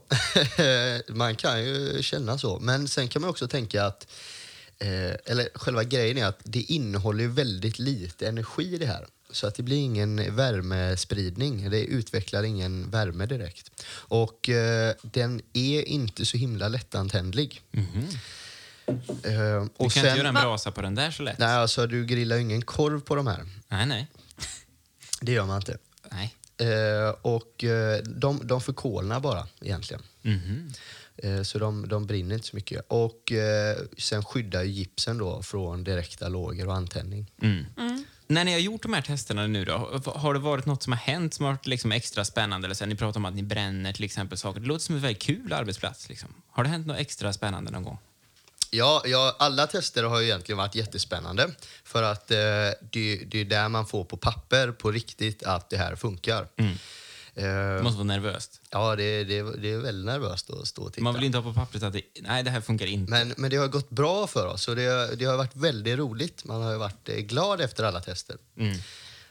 man 1.15 1.37
kan 1.37 1.65
ju 1.65 2.03
känna 2.03 2.39
så. 2.39 2.59
Men 2.61 2.89
sen 2.89 3.09
kan 3.09 3.23
man 3.23 3.31
också 3.31 3.49
tänka 3.49 3.85
att, 3.85 4.07
eh, 4.79 5.33
eller 5.33 5.49
själva 5.59 5.85
grejen 5.85 6.19
är 6.19 6.27
att 6.27 6.41
det 6.45 6.61
innehåller 6.63 7.21
ju 7.25 7.31
väldigt 7.31 7.79
lite 7.79 8.29
energi 8.29 8.75
i 8.75 8.79
det 8.79 8.87
här. 8.87 9.07
Så 9.31 9.47
att 9.47 9.55
det 9.55 9.63
blir 9.63 9.77
ingen 9.77 10.37
värmespridning. 10.37 11.71
Det 11.71 11.81
utvecklar 11.85 12.43
ingen 12.43 12.91
värme 12.91 13.27
direkt. 13.27 13.71
Och 13.93 14.49
eh, 14.49 14.95
den 15.03 15.43
är 15.53 15.83
inte 15.89 16.27
så 16.27 16.37
himla 16.37 16.69
lättantändlig. 16.69 17.63
Eh, 17.73 17.81
Du 18.87 19.69
och 19.77 19.79
kan 19.79 19.91
sen, 19.91 20.07
inte 20.07 20.19
göra 20.19 20.29
en 20.29 20.35
brasa 20.35 20.71
på 20.71 20.83
den 20.83 20.95
där 20.95 21.11
så 21.11 21.23
lätt. 21.23 21.39
Nej, 21.39 21.49
alltså 21.49 21.87
du 21.87 22.07
grillar 22.07 22.37
ju 22.37 22.43
ingen 22.43 22.63
korv 22.63 23.01
på 23.01 23.15
de 23.15 23.27
här. 23.27 23.47
Nej, 23.69 23.87
nej. 23.87 24.07
Det 25.21 25.33
gör 25.33 25.45
man 25.47 25.57
inte. 25.57 25.79
nej. 26.11 26.35
Eh, 26.59 27.09
och 27.23 27.65
eh, 27.65 28.03
de, 28.03 28.41
de 28.47 28.61
förkolnar 28.61 29.21
bara 29.21 29.47
egentligen. 29.61 30.03
Mhm. 30.23 30.73
Eh, 31.17 31.43
Så 31.43 31.59
de, 31.59 31.89
de 31.89 32.07
brinner 32.07 32.35
inte 32.35 32.47
så 32.47 32.57
mycket. 32.57 32.85
Och 32.89 33.33
sen 33.99 34.25
skyddar 34.25 34.63
ju 34.63 34.71
gipsen 34.71 35.19
då 35.19 35.43
från 35.43 35.85
direkta 35.85 36.29
lågor 36.29 36.69
och 36.69 36.75
antändning. 36.75 37.31
Mm. 37.43 37.67
Mm. 37.77 38.05
När 38.27 38.45
ni 38.45 38.53
har 38.53 38.59
gjort 38.59 38.83
de 38.83 38.93
här 38.93 39.03
testerna 39.03 39.47
nu 39.47 39.65
då, 39.65 40.01
har 40.15 40.35
det 40.35 40.41
varit 40.41 40.67
något 40.67 40.83
som 40.83 40.93
har 40.93 41.01
hänt 41.01 41.35
som 41.35 41.45
har 41.45 41.53
varit 41.53 41.67
liksom 41.67 41.93
extra 41.93 42.25
spännande? 42.25 42.67
Eller 42.67 42.75
så 42.75 42.87
ni 42.87 42.95
pratar 42.95 43.21
om 43.21 43.25
att 43.25 43.35
ni 43.35 43.43
bränner 43.43 43.93
till 43.93 44.05
exempel 44.05 44.39
saker. 44.39 44.61
Det 44.61 44.67
låter 44.67 44.85
som 44.85 44.95
en 44.95 45.01
väldigt 45.03 45.23
kul 45.23 45.53
arbetsplats. 45.53 46.09
Liksom. 46.09 46.29
Har 46.49 46.65
det 46.65 46.71
hänt 46.71 46.87
något 46.87 46.99
extra 46.99 47.33
spännande 47.33 47.71
någon 47.71 47.83
gång? 47.83 47.99
Ja, 48.71 49.03
ja, 49.07 49.37
alla 49.39 49.67
tester 49.67 50.03
har 50.05 50.21
ju 50.21 50.27
egentligen 50.27 50.59
varit 50.59 50.75
jättespännande. 50.75 51.51
För 51.85 52.03
att 52.03 52.31
eh, 52.31 52.37
det, 52.93 53.25
det 53.27 53.39
är 53.41 53.45
där 53.45 53.69
man 53.69 53.87
får 53.87 54.05
på 54.05 54.17
papper 54.17 54.73
på 54.73 54.91
riktigt 54.91 55.43
att 55.43 55.71
det 55.71 55.77
här 55.77 55.97
funkar. 55.97 56.47
Mm. 56.57 56.75
Det 56.75 56.81
Eh, 57.37 57.83
måste 57.83 57.97
vara 57.97 58.05
nervöst. 58.05 58.61
ja, 58.71 58.97
det, 58.97 59.25
det, 59.25 59.43
det 59.43 59.73
är 59.73 59.79
väldigt 59.79 60.07
nervöst 60.07 60.51
att 60.51 60.67
stå 60.69 60.83
och 60.83 60.93
titta. 60.93 61.05
Man 61.05 61.15
vill 61.15 61.25
inte 61.25 61.39
ha 61.39 61.43
på 61.43 61.53
pappret 61.61 61.83
att 61.83 61.93
det, 61.93 62.03
nej, 62.21 62.43
det 62.43 62.51
här 62.51 62.61
funkar 62.61 62.87
inte. 62.87 63.11
Men, 63.11 63.35
men 63.37 63.51
det 63.51 63.57
har 63.57 63.69
gått 63.69 63.91
bra 63.91 64.27
för 64.27 64.47
oss 64.47 64.69
och 64.69 64.77
det, 64.77 65.17
det 65.17 65.25
har 65.25 65.37
varit 65.37 65.57
väldigt 65.57 65.99
roligt. 65.99 66.45
Man 66.45 66.63
har 66.63 66.77
varit 66.77 67.09
eh, 67.09 67.17
glad 67.17 67.61
efter 67.61 67.85
alla 67.85 68.01
tester. 68.01 68.37
Mm. 68.59 68.79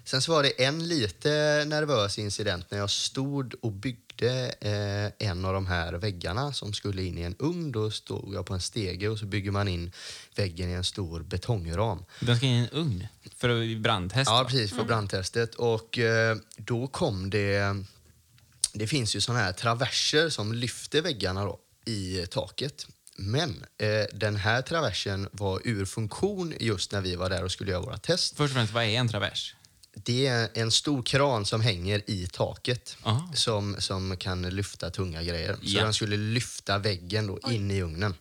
Sen 0.06 0.22
så 0.22 0.32
var 0.32 0.44
det 0.44 0.64
en 0.64 0.88
lite 0.88 1.30
nervös 1.68 2.20
incident 2.20 2.72
när 2.72 2.78
jag 2.78 2.90
stod 2.90 3.54
och 3.62 3.72
byggde 3.72 4.56
eh, 4.62 5.28
en 5.28 5.46
av 5.46 5.54
de 5.54 5.68
här 5.68 5.94
väggarna 5.94 6.54
som 6.54 6.74
skulle 6.74 7.04
in 7.04 7.18
i 7.18 7.22
en 7.22 7.36
ugn. 7.40 7.72
Då 7.72 7.92
stod 7.92 8.34
jag 8.34 8.46
på 8.46 8.54
en 8.54 8.62
stege 8.62 9.10
och 9.10 9.20
så 9.20 9.26
bygger 9.26 9.52
man 9.52 9.68
in 9.68 9.92
väggen 10.36 10.70
i 10.70 10.74
en 10.74 10.84
stor 10.84 11.20
betongram. 11.20 12.06
Den 12.20 12.38
ska 12.38 12.46
in 12.46 12.54
i 12.54 12.58
en 12.60 12.70
ugn 12.70 13.08
för 13.36 13.50
att 13.50 13.78
brandtest. 13.78 14.30
Ja, 14.30 14.46
precis, 14.50 14.72
för 14.72 14.84
brandtestet. 14.84 15.56
Och 15.56 16.00
eh, 16.00 16.38
då 16.58 16.88
kom 16.88 17.30
det... 17.30 17.84
Det 18.74 18.88
finns 18.88 19.16
ju 19.16 19.22
såna 19.22 19.40
här 19.40 19.54
traverser 19.54 20.30
som 20.30 20.54
lyfter 20.54 21.02
väggarna 21.02 21.46
då, 21.46 21.60
i 21.86 22.26
taket. 22.30 22.88
Men 23.16 23.66
eh, 23.78 23.88
den 24.14 24.36
här 24.36 24.62
traversen 24.62 25.30
var 25.32 25.62
ur 25.64 25.86
funktion 25.86 26.54
just 26.60 26.92
när 26.92 27.02
vi 27.02 27.16
var 27.16 27.30
där 27.30 27.44
och 27.44 27.52
skulle 27.52 27.72
göra 27.72 27.82
våra 27.82 27.98
test. 27.98 28.38
Först 28.38 28.52
och 28.52 28.56
främst, 28.56 28.74
vad 28.74 28.84
är 28.84 28.90
en 28.90 29.10
travers? 29.10 29.56
Det 29.96 30.28
är 30.28 30.50
en 30.54 30.72
stor 30.72 31.04
kran 31.04 31.46
som 31.46 31.62
hänger 31.62 32.02
i 32.10 32.28
taket 32.28 32.98
Aha. 33.04 33.32
som, 33.36 33.76
som 33.80 34.18
kan 34.18 34.42
lyfta 34.42 34.90
tunga 34.90 35.24
grejer. 35.24 35.54
Så 35.54 35.60
Ja. 35.64 35.84
den 35.84 35.94
skulle 35.94 36.18
lyfta 36.18 36.78
väggen 36.78 37.28
då 37.28 37.40
in 37.52 37.72
i 37.72 37.82
ugnen. 37.82 38.14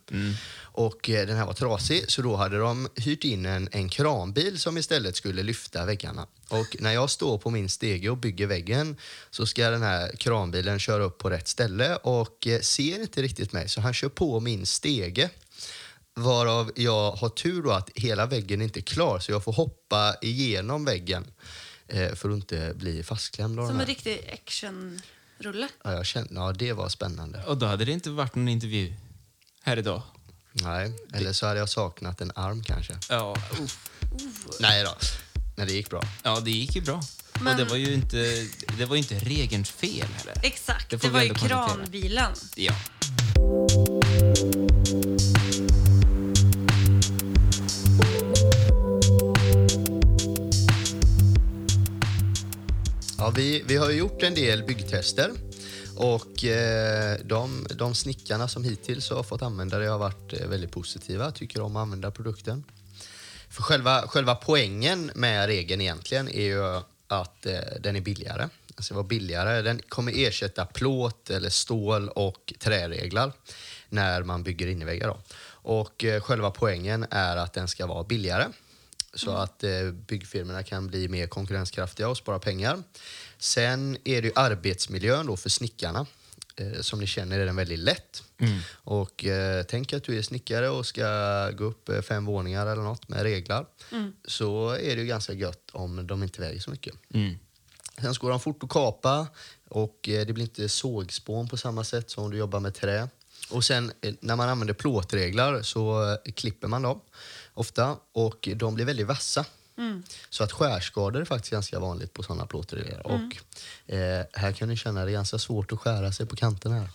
Och 0.61 1.09
eh, 1.09 1.27
den 1.27 1.37
här 1.37 1.45
var 1.45 1.53
trasig 1.53 2.11
så 2.11 2.21
då 2.21 2.35
hade 2.35 2.57
de 2.57 2.89
hyrt 2.95 3.23
in 3.23 3.45
en, 3.45 3.69
en 3.71 3.89
kranbil 3.89 4.59
som 4.59 4.77
istället 4.77 5.15
skulle 5.15 5.43
lyfta 5.43 5.85
väggarna. 5.85 6.27
Och 6.49 6.75
när 6.79 6.91
jag 6.93 7.09
står 7.09 7.37
på 7.37 7.49
min 7.49 7.69
stege 7.69 8.09
och 8.09 8.17
bygger 8.17 8.47
väggen 8.47 8.97
så 9.31 9.45
ska 9.45 9.69
den 9.69 9.81
här 9.83 10.11
kranbilen 10.15 10.79
köra 10.79 11.03
upp 11.03 11.17
på 11.17 11.29
rätt 11.29 11.47
ställe 11.47 11.95
och 11.95 12.47
eh, 12.47 12.59
ser 12.61 13.01
inte 13.01 13.21
riktigt 13.21 13.53
mig 13.53 13.69
så 13.69 13.81
han 13.81 13.93
kör 13.93 14.09
på 14.09 14.39
min 14.39 14.65
stege. 14.65 15.29
Varav 16.15 16.71
jag 16.75 17.11
har 17.11 17.29
tur 17.29 17.63
då 17.63 17.71
att 17.71 17.89
hela 17.95 18.25
väggen 18.25 18.61
inte 18.61 18.79
är 18.79 18.81
klar 18.81 19.19
så 19.19 19.31
jag 19.31 19.43
får 19.43 19.53
hoppa 19.53 20.15
igenom 20.21 20.85
väggen 20.85 21.27
eh, 21.87 22.13
för 22.15 22.29
att 22.29 22.35
inte 22.35 22.73
bli 22.75 23.03
fastklämd 23.03 23.55
Som 23.67 23.79
en 23.79 23.85
riktig 23.85 24.29
actionrulle. 24.33 25.67
Ja, 25.83 25.93
jag 25.93 26.05
kände, 26.05 26.33
ja, 26.33 26.51
det 26.51 26.73
var 26.73 26.89
spännande. 26.89 27.43
Och 27.43 27.57
då 27.57 27.65
hade 27.65 27.85
det 27.85 27.91
inte 27.91 28.09
varit 28.09 28.35
någon 28.35 28.47
intervju 28.47 28.93
här 29.61 29.77
idag. 29.77 30.01
Nej, 30.51 30.93
eller 31.13 31.33
så 31.33 31.45
hade 31.47 31.59
jag 31.59 31.69
saknat 31.69 32.21
en 32.21 32.31
arm 32.35 32.63
kanske. 32.63 32.93
Ja, 33.09 33.35
Nej 34.59 34.83
då, 34.83 34.95
men 35.55 35.67
det 35.67 35.73
gick 35.73 35.89
bra. 35.89 36.01
ja 36.23 36.39
det 36.39 36.51
gick 36.51 36.75
ju 36.75 36.81
bra. 36.81 37.01
Men- 37.41 37.47
Och 37.53 37.57
det 37.57 37.65
var 37.65 37.75
ju 37.77 37.93
inte, 37.93 38.47
det 38.77 38.85
var 38.85 38.95
inte 38.95 39.19
regelns 39.19 39.69
fel 39.69 40.07
heller. 40.07 40.33
Exakt, 40.43 40.89
Det 40.89 40.97
det, 41.01 41.09
var 41.09 41.21
ju 41.23 41.33
kranbilen. 41.33 42.33
Ja. 42.55 42.73
Ja, 53.23 53.29
vi, 53.29 53.63
vi 53.67 53.77
har 53.77 53.91
gjort 53.91 54.23
en 54.23 54.33
del 54.33 54.63
byggtester 54.63 55.31
och 55.97 56.45
eh, 56.45 57.17
de, 57.25 57.67
de 57.75 57.95
snickarna 57.95 58.47
som 58.47 58.63
hittills 58.63 59.09
har 59.09 59.23
fått 59.23 59.41
använda 59.41 59.79
det 59.79 59.87
har 59.87 59.97
varit 59.97 60.33
eh, 60.33 60.47
väldigt 60.47 60.71
positiva, 60.71 61.31
tycker 61.31 61.61
om 61.61 61.75
att 61.75 61.81
använda 61.81 62.11
produkten. 62.11 62.63
För 63.49 63.63
själva, 63.63 64.01
själva 64.07 64.35
poängen 64.35 65.11
med 65.15 65.47
regeln 65.47 65.81
egentligen 65.81 66.27
är 66.29 66.43
ju 66.43 66.81
att 67.07 67.45
eh, 67.45 67.59
den 67.79 67.95
är 67.95 68.01
billigare. 68.01 68.49
Alltså 68.75 68.93
vara 68.93 69.03
billigare. 69.03 69.61
Den 69.61 69.81
kommer 69.89 70.13
ersätta 70.15 70.65
plåt 70.65 71.29
eller 71.29 71.49
stål 71.49 72.09
och 72.09 72.53
träreglar 72.59 73.31
när 73.89 74.23
man 74.23 74.43
bygger 74.43 74.67
inneväggar. 74.67 75.07
Då. 75.07 75.17
Och 75.47 76.03
eh, 76.03 76.21
själva 76.21 76.51
poängen 76.51 77.05
är 77.09 77.37
att 77.37 77.53
den 77.53 77.67
ska 77.67 77.85
vara 77.85 78.03
billigare 78.03 78.45
så 79.13 79.31
att 79.31 79.63
eh, 79.63 79.91
byggfirmorna 79.91 80.63
kan 80.63 80.87
bli 80.87 81.07
mer 81.07 81.27
konkurrenskraftiga 81.27 82.09
och 82.09 82.17
spara 82.17 82.39
pengar. 82.39 82.83
Sen 83.37 83.97
är 84.03 84.21
det 84.21 84.31
arbetsmiljön 84.35 85.25
då 85.25 85.37
för 85.37 85.49
snickarna. 85.49 86.05
Eh, 86.55 86.81
som 86.81 86.99
ni 86.99 87.07
känner 87.07 87.39
är 87.39 87.45
den 87.45 87.55
väldigt 87.55 87.79
lätt. 87.79 88.23
Och 88.73 89.25
eh, 89.25 89.63
tänk 89.63 89.93
att 89.93 90.03
du 90.03 90.17
är 90.17 90.21
snickare 90.21 90.69
och 90.69 90.85
ska 90.85 91.51
gå 91.51 91.63
upp 91.63 91.89
eh, 91.89 92.01
fem 92.01 92.25
våningar 92.25 92.67
eller 92.67 92.81
något 92.81 93.09
med 93.09 93.23
reglar. 93.23 93.65
Så 94.27 94.69
är 94.69 94.95
det 94.95 95.01
ju 95.01 95.07
ganska 95.07 95.33
gött 95.33 95.69
om 95.71 96.07
de 96.07 96.23
inte 96.23 96.41
väger 96.41 96.59
så 96.59 96.71
mycket. 96.71 96.95
Mm. 97.13 97.37
Sen 98.01 98.13
går 98.13 98.29
de 98.29 98.39
fort 98.39 98.63
att 98.63 98.69
kapa 98.69 99.27
och 99.69 100.09
eh, 100.09 100.25
det 100.25 100.33
blir 100.33 100.43
inte 100.43 100.69
sågspån 100.69 101.47
på 101.47 101.57
samma 101.57 101.83
sätt 101.83 102.09
som 102.09 102.23
om 102.23 102.31
du 102.31 102.37
jobbar 102.37 102.59
med 102.59 102.73
trä. 102.73 103.09
Och 103.49 103.63
sen 103.63 103.91
eh, 104.01 104.13
när 104.19 104.35
man 104.35 104.49
använder 104.49 104.73
plåtreglar 104.73 105.61
så 105.61 106.11
eh, 106.11 106.31
klipper 106.33 106.67
man 106.67 106.81
dem 106.81 107.01
ofta 107.53 107.97
och 108.11 108.49
de 108.55 108.75
blir 108.75 108.85
väldigt 108.85 109.07
vassa. 109.07 109.45
Så 110.29 110.43
att 110.43 110.51
skärskador 110.51 111.21
är 111.21 111.25
faktiskt 111.25 111.51
ganska 111.51 111.79
vanligt 111.79 112.13
på 112.13 112.23
sådana 112.23 112.45
plåtreglar. 112.45 113.07
Och 113.07 113.37
eh, 113.93 114.25
här 114.33 114.51
kan 114.51 114.69
ni 114.69 114.77
känna 114.77 115.05
det 115.05 115.11
är 115.11 115.13
ganska 115.13 115.39
svårt 115.39 115.71
att 115.71 115.79
skära 115.79 116.11
sig 116.11 116.25
på 116.25 116.35
kanten 116.35 116.71
här. 116.71 116.89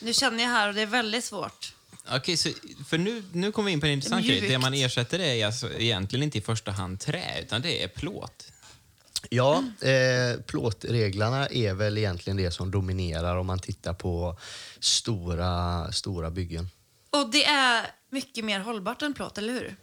Nu 0.00 0.12
känner 0.12 0.42
jag 0.42 0.50
här 0.50 0.68
och 0.68 0.74
det 0.74 0.82
är 0.82 0.86
väldigt 0.86 1.24
svårt. 1.24 1.74
Okej, 2.10 2.36
så, 2.36 2.48
för 2.86 2.98
nu, 2.98 3.24
nu 3.32 3.52
kommer 3.52 3.66
vi 3.66 3.72
in 3.72 3.80
på 3.80 3.86
en 3.86 3.92
intressant 3.92 4.26
grej. 4.26 4.40
Det 4.40 4.58
man 4.58 4.74
ersätter 4.74 5.18
är 5.18 5.46
alltså 5.46 5.72
egentligen 5.72 6.22
inte 6.22 6.38
i 6.38 6.40
första 6.40 6.70
hand 6.70 7.00
trä, 7.00 7.40
utan 7.40 7.62
det 7.62 7.82
är 7.82 7.88
plåt. 7.88 8.48
Ja, 9.30 9.64
eh, 9.80 10.40
plåtreglarna 10.46 11.46
är 11.46 11.74
väl 11.74 11.98
egentligen 11.98 12.36
det 12.36 12.50
som 12.50 12.70
dominerar 12.70 13.36
om 13.36 13.46
man 13.46 13.58
tittar 13.58 13.94
på 13.94 14.38
stora, 14.80 15.92
stora 15.92 16.30
byggen. 16.30 16.68
Och 17.10 17.30
det 17.30 17.44
är 17.44 17.86
mycket 18.10 18.44
mer 18.44 18.60
hållbart 18.60 19.02
än 19.02 19.14
plåt, 19.14 19.38
eller 19.38 19.52
hur? 19.52 19.76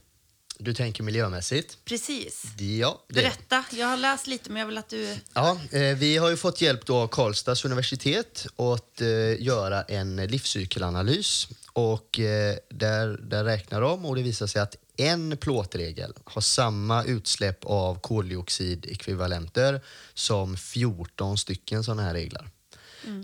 Du 0.64 0.74
tänker 0.74 1.04
miljömässigt? 1.04 1.78
Precis. 1.86 2.44
Ja, 2.60 3.02
det. 3.08 3.14
Berätta. 3.14 3.66
Jag 3.72 3.88
har 3.88 3.98
läst 3.98 4.28
lite, 4.28 4.50
men 4.50 4.60
jag 4.60 4.68
vill 4.68 4.78
att 4.78 4.90
du... 4.90 5.18
Ja, 5.34 5.58
eh, 5.72 5.98
vi 5.98 6.18
har 6.18 6.30
ju 6.30 6.38
fått 6.38 6.62
hjälp 6.62 6.86
då 6.86 6.98
av 6.98 7.08
Karlstads 7.08 7.66
universitet 7.66 8.46
att 8.56 9.02
eh, 9.02 9.42
göra 9.42 9.84
en 9.84 10.16
livscykelanalys. 10.16 11.48
Och 11.74 12.20
eh, 12.20 12.56
där, 12.70 13.08
där 13.08 13.44
räknar 13.44 13.82
de 13.82 14.06
och 14.06 14.16
det 14.16 14.22
visar 14.22 14.48
sig 14.48 14.62
att 14.62 14.76
en 14.98 15.38
plåtregel 15.38 16.14
har 16.24 16.42
samma 16.42 17.04
utsläpp 17.04 17.66
av 17.66 18.00
koldioxidekvivalenter 18.00 19.82
som 20.14 20.58
14 20.58 21.38
stycken 21.38 21.84
sådana 21.84 22.04
här 22.04 22.14
regler. 22.14 22.50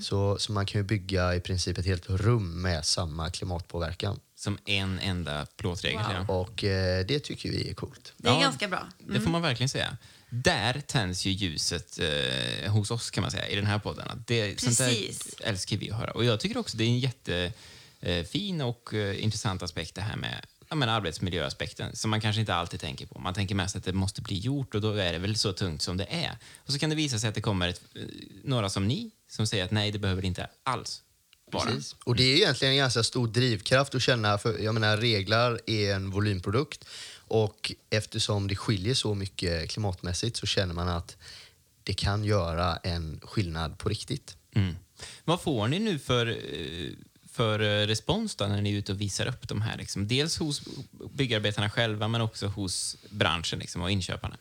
Så, 0.01 0.39
så 0.39 0.51
man 0.51 0.65
kan 0.65 0.79
ju 0.81 0.83
bygga 0.83 1.35
i 1.35 1.39
princip 1.39 1.77
ett 1.77 1.85
helt 1.85 2.09
rum 2.09 2.61
med 2.61 2.85
samma 2.85 3.29
klimatpåverkan. 3.29 4.19
Som 4.35 4.57
en 4.65 4.99
enda 4.99 5.45
plåtregel. 5.57 6.01
Wow. 6.01 6.25
Ja. 6.27 6.33
Och 6.33 6.63
eh, 6.63 7.05
det 7.05 7.19
tycker 7.19 7.49
vi 7.49 7.69
är 7.69 7.73
coolt. 7.73 8.13
Det 8.17 8.29
är 8.29 8.33
Ja, 8.33 8.39
ganska 8.39 8.67
bra. 8.67 8.87
Det 8.99 9.21
får 9.21 9.29
man 9.29 9.41
verkligen 9.41 9.69
säga. 9.69 9.97
Där 10.29 10.81
tänds 10.87 11.25
ju 11.25 11.31
ljuset 11.31 11.99
eh, 11.99 12.71
hos 12.71 12.91
oss 12.91 13.11
kan 13.11 13.21
man 13.21 13.31
säga 13.31 13.47
i 13.47 13.55
den 13.55 13.65
här 13.65 13.79
podden. 13.79 14.23
Det, 14.27 14.59
sånt 14.61 14.77
Precis. 14.77 15.35
där 15.35 15.47
älskar 15.47 15.77
vi 15.77 15.91
att 15.91 15.97
höra. 15.97 16.11
Och 16.11 16.25
jag 16.25 16.39
tycker 16.39 16.57
också 16.57 16.77
det 16.77 16.83
är 16.83 16.87
en 16.87 16.99
jättefin 16.99 18.61
och 18.61 18.93
eh, 18.93 19.23
intressant 19.23 19.63
aspekt 19.63 19.95
det 19.95 20.01
här 20.01 20.15
med 20.17 20.45
ja, 20.69 20.75
men 20.75 20.89
arbetsmiljöaspekten 20.89 21.95
som 21.95 22.11
man 22.11 22.21
kanske 22.21 22.39
inte 22.39 22.55
alltid 22.55 22.79
tänker 22.79 23.05
på. 23.05 23.19
Man 23.19 23.33
tänker 23.33 23.55
mest 23.55 23.75
att 23.75 23.83
det 23.83 23.93
måste 23.93 24.21
bli 24.21 24.37
gjort 24.37 24.75
och 24.75 24.81
då 24.81 24.93
är 24.93 25.13
det 25.13 25.19
väl 25.19 25.35
så 25.35 25.53
tungt 25.53 25.81
som 25.81 25.97
det 25.97 26.07
är. 26.09 26.37
Och 26.57 26.73
så 26.73 26.79
kan 26.79 26.89
det 26.89 26.95
visa 26.95 27.19
sig 27.19 27.29
att 27.29 27.35
det 27.35 27.41
kommer 27.41 27.69
ett, 27.69 27.81
eh, 27.95 28.01
några 28.43 28.69
som 28.69 28.87
ni 28.87 29.11
som 29.29 29.47
säger 29.47 29.65
att 29.65 29.71
nej, 29.71 29.91
det 29.91 29.99
behöver 29.99 30.21
det 30.21 30.27
inte 30.27 30.47
alls 30.63 31.01
vara. 31.51 31.65
Precis. 31.65 31.95
Och 32.03 32.15
det 32.15 32.23
är 32.23 32.35
egentligen 32.35 32.71
en 32.71 32.77
ganska 32.77 33.03
stor 33.03 33.27
drivkraft 33.27 33.95
att 33.95 34.01
känna, 34.01 34.37
för 34.37 34.59
jag 34.59 34.73
menar 34.73 34.97
reglar 34.97 35.59
är 35.67 35.95
en 35.95 36.09
volymprodukt 36.09 36.85
och 37.17 37.71
eftersom 37.89 38.47
det 38.47 38.55
skiljer 38.55 38.93
så 38.93 39.15
mycket 39.15 39.69
klimatmässigt 39.69 40.37
så 40.37 40.45
känner 40.45 40.73
man 40.73 40.87
att 40.87 41.17
det 41.83 41.93
kan 41.93 42.23
göra 42.23 42.77
en 42.77 43.19
skillnad 43.23 43.77
på 43.77 43.89
riktigt. 43.89 44.37
Mm. 44.55 44.75
Vad 45.23 45.41
får 45.41 45.67
ni 45.67 45.79
nu 45.79 45.99
för, 45.99 46.27
eh, 46.27 46.91
för 47.37 47.59
eh, 47.59 47.87
respons 47.87 48.35
då 48.35 48.45
när 48.45 48.61
ni 48.61 48.73
är 48.73 48.77
ute 48.77 48.91
och 48.91 49.01
visar 49.01 49.27
upp 49.27 49.47
de 49.47 49.61
här? 49.61 49.77
Liksom? 49.77 50.07
Dels 50.07 50.37
hos 50.37 50.61
byggarbetarna 51.13 51.69
själva 51.69 52.07
men 52.07 52.21
också 52.21 52.47
hos 52.47 52.97
branschen 53.09 53.59
liksom, 53.59 53.81
och 53.81 53.91
inköparna. 53.91 54.37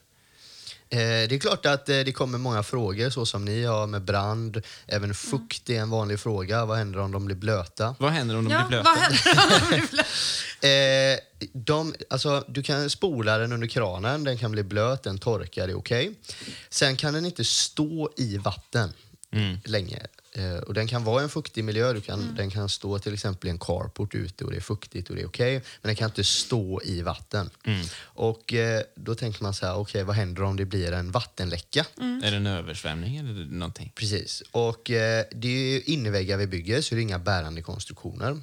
Eh, 0.89 0.99
det 0.99 1.33
är 1.33 1.39
klart 1.39 1.67
att 1.67 1.89
eh, 1.89 1.99
det 2.01 2.13
kommer 2.13 2.39
många 2.39 2.63
frågor 2.63 3.11
så 3.11 3.27
som 3.27 3.45
ni 3.45 3.65
har 3.65 3.87
med 3.87 4.03
brand. 4.03 4.63
Även 4.87 5.15
fukt 5.15 5.71
är 5.71 5.81
en 5.81 5.91
vanlig 5.91 6.21
fråga. 6.21 6.65
Vad 6.65 6.79
händer 6.79 6.99
om 7.01 7.13
de 7.13 7.25
blir 7.25 7.37
blöta? 7.37 7.95
Vad 7.99 8.13
händer 8.13 8.37
om 8.37 8.45
de 8.45 8.51
Ja, 8.55 8.59
blir 8.69 8.69
blöta? 8.69 8.91
vad 8.91 8.99
händer 8.99 9.53
om 9.53 9.61
de 9.61 9.77
blir 9.77 9.89
blöta? 9.91 10.09
De, 11.53 11.95
alltså, 12.11 12.45
du 12.49 12.63
kan 12.63 12.91
spola 12.91 13.39
den 13.39 13.53
under 13.53 13.67
kranen, 13.67 14.25
den 14.25 14.39
kan 14.39 14.53
bli 14.53 14.63
blöt, 14.63 15.03
den 15.03 15.19
torkar, 15.19 15.67
det 15.67 15.73
är 15.73 15.79
okej. 15.79 16.15
Sen 16.69 16.97
kan 16.97 17.15
den 17.15 17.27
inte 17.27 17.45
stå 17.45 18.11
i 18.17 18.39
vatten 18.39 18.93
Mm. 19.31 19.59
länge. 19.65 20.03
Eh, 20.37 20.57
och 20.57 20.75
den 20.75 20.87
kan 20.87 21.05
vara 21.05 21.21
i 21.21 21.25
en 21.25 21.31
fuktig 21.31 21.65
miljö, 21.65 21.93
du 21.93 22.01
kan, 22.01 22.35
den 22.35 22.51
kan 22.51 22.69
stå 22.69 22.99
till 22.99 23.15
exempel 23.15 23.49
i 23.49 23.51
en 23.51 23.59
carport 23.59 24.15
ute 24.15 24.45
och 24.45 24.51
det 24.51 24.57
är 24.57 24.61
fuktigt 24.61 25.11
och 25.11 25.17
det 25.17 25.23
är 25.23 25.27
okej. 25.27 25.53
Men 25.55 25.89
den 25.89 25.97
kan 25.97 26.09
inte 26.11 26.25
stå 26.25 26.83
i 26.85 27.03
vatten. 27.03 27.51
Och 28.01 28.55
eh, 28.55 28.83
då 28.95 29.15
tänker 29.15 29.43
man 29.43 29.55
så 29.55 29.67
här, 29.67 29.77
okej 29.77 30.05
vad 30.05 30.17
händer 30.17 30.43
om 30.43 30.57
det 30.57 30.65
blir 30.65 30.93
en 30.93 31.11
vattenläcka? 31.11 31.87
Är 32.25 32.31
det 32.31 32.37
en 32.37 32.47
översvämning 32.47 33.17
eller 33.17 33.45
någonting? 33.45 33.93
Precis. 33.95 34.43
Och 34.51 34.91
eh, 34.91 35.25
det 35.31 35.49
är 35.49 35.73
ju 35.73 35.83
inneväggar 35.83 36.37
vi 36.37 36.47
bygger, 36.47 36.81
så 36.81 36.95
det 36.95 37.01
är 37.01 37.03
inga 37.03 37.19
bärande 37.19 37.63
konstruktioner. 37.63 38.41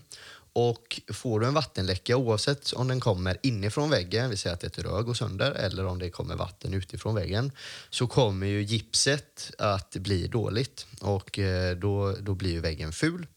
Och 0.54 1.02
får 1.14 1.40
du 1.40 1.48
en 1.48 1.54
vattenläcka, 1.54 2.18
oavsett 2.18 2.74
om 2.74 2.88
den 2.88 3.00
kommer 3.00 3.38
inifrån 3.44 3.90
väggen, 3.90 4.30
vi 4.30 4.38
säger 4.38 4.54
att 4.54 4.64
ett 4.64 4.80
rör 4.80 5.02
går 5.02 5.14
sönder, 5.14 5.52
eller 5.52 5.86
om 5.86 6.00
det 6.00 6.10
kommer 6.10 6.36
vatten 6.36 6.74
utifrån 6.74 7.16
väggen, 7.16 7.52
så 7.90 8.08
kommer 8.08 8.48
ju 8.48 8.64
gipset 8.64 9.52
att 9.58 9.96
bli 9.96 10.28
dåligt. 10.28 10.88
Och 11.02 11.40
eh, 11.40 11.78
då, 11.78 12.16
då 12.22 12.36
blir 12.36 12.52
ju 12.52 12.60
väggen 12.60 12.92
ful. 12.92 13.28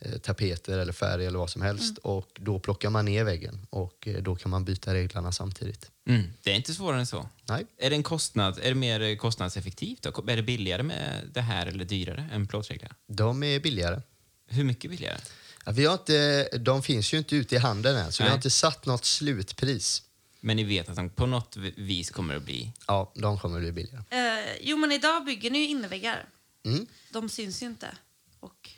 Eh, 0.00 0.18
tapeter 0.18 0.78
eller 0.78 0.92
färg 0.92 1.26
eller 1.26 1.38
vad 1.38 1.50
som 1.50 1.62
helst. 1.62 1.98
Och 1.98 2.28
då 2.40 2.58
plockar 2.58 2.90
man 2.90 3.04
ner 3.04 3.24
väggen 3.24 3.66
och 3.70 4.08
eh, 4.08 4.22
då 4.22 4.36
kan 4.36 4.50
man 4.50 4.64
byta 4.64 4.94
reglarna 4.94 5.32
samtidigt. 5.32 5.90
Mm. 6.08 6.22
Det 6.42 6.50
är 6.50 6.54
inte 6.54 6.74
svårare 6.74 7.00
än 7.00 7.06
så. 7.06 7.28
Nej. 7.48 7.66
Är 7.78 7.90
det, 7.90 7.96
en 7.96 8.02
kostnad, 8.02 8.58
är 8.62 8.68
det 8.68 8.74
mer 8.74 9.16
kostnadseffektivt? 9.16 10.02
Då? 10.02 10.24
Är 10.28 10.36
det 10.36 10.42
billigare 10.42 10.82
med 10.82 11.30
det 11.34 11.40
här 11.40 11.66
eller 11.66 11.84
dyrare 11.84 12.28
än 12.32 12.46
plåtreglar? 12.46 12.94
De 13.06 13.42
är 13.42 13.60
billigare. 13.60 14.00
Hur 14.48 14.64
mycket 14.64 14.90
billigare? 14.90 15.18
Ja, 15.64 15.72
vi 15.72 15.84
har 15.84 15.94
inte, 15.94 16.48
de 16.58 16.82
finns 16.82 17.14
ju 17.14 17.18
inte 17.18 17.36
ute 17.36 17.54
i 17.54 17.58
handeln 17.58 17.96
än, 17.96 18.12
så 18.12 18.22
vi 18.22 18.24
Nej. 18.24 18.30
har 18.30 18.36
inte 18.36 18.50
satt 18.50 18.86
något 18.86 19.04
slutpris. 19.04 20.02
Men 20.40 20.56
ni 20.56 20.64
vet 20.64 20.88
att 20.88 20.96
de 20.96 21.10
på 21.10 21.26
något 21.26 21.56
vis 21.76 22.10
kommer 22.10 22.36
att 22.36 22.42
bli... 22.42 22.72
Ja, 22.86 23.12
de 23.14 23.38
kommer 23.38 23.60
bli 23.60 23.72
billigare. 23.72 24.04
Eh, 24.10 24.56
jo, 24.60 24.76
men 24.76 24.92
idag 24.92 25.24
bygger 25.24 25.50
ni 25.50 25.58
ju 25.58 25.68
innerväggar. 25.68 26.28
Mm. 26.64 26.86
De 27.10 27.28
syns 27.28 27.62
ju 27.62 27.66
inte 27.66 27.96
och 28.40 28.70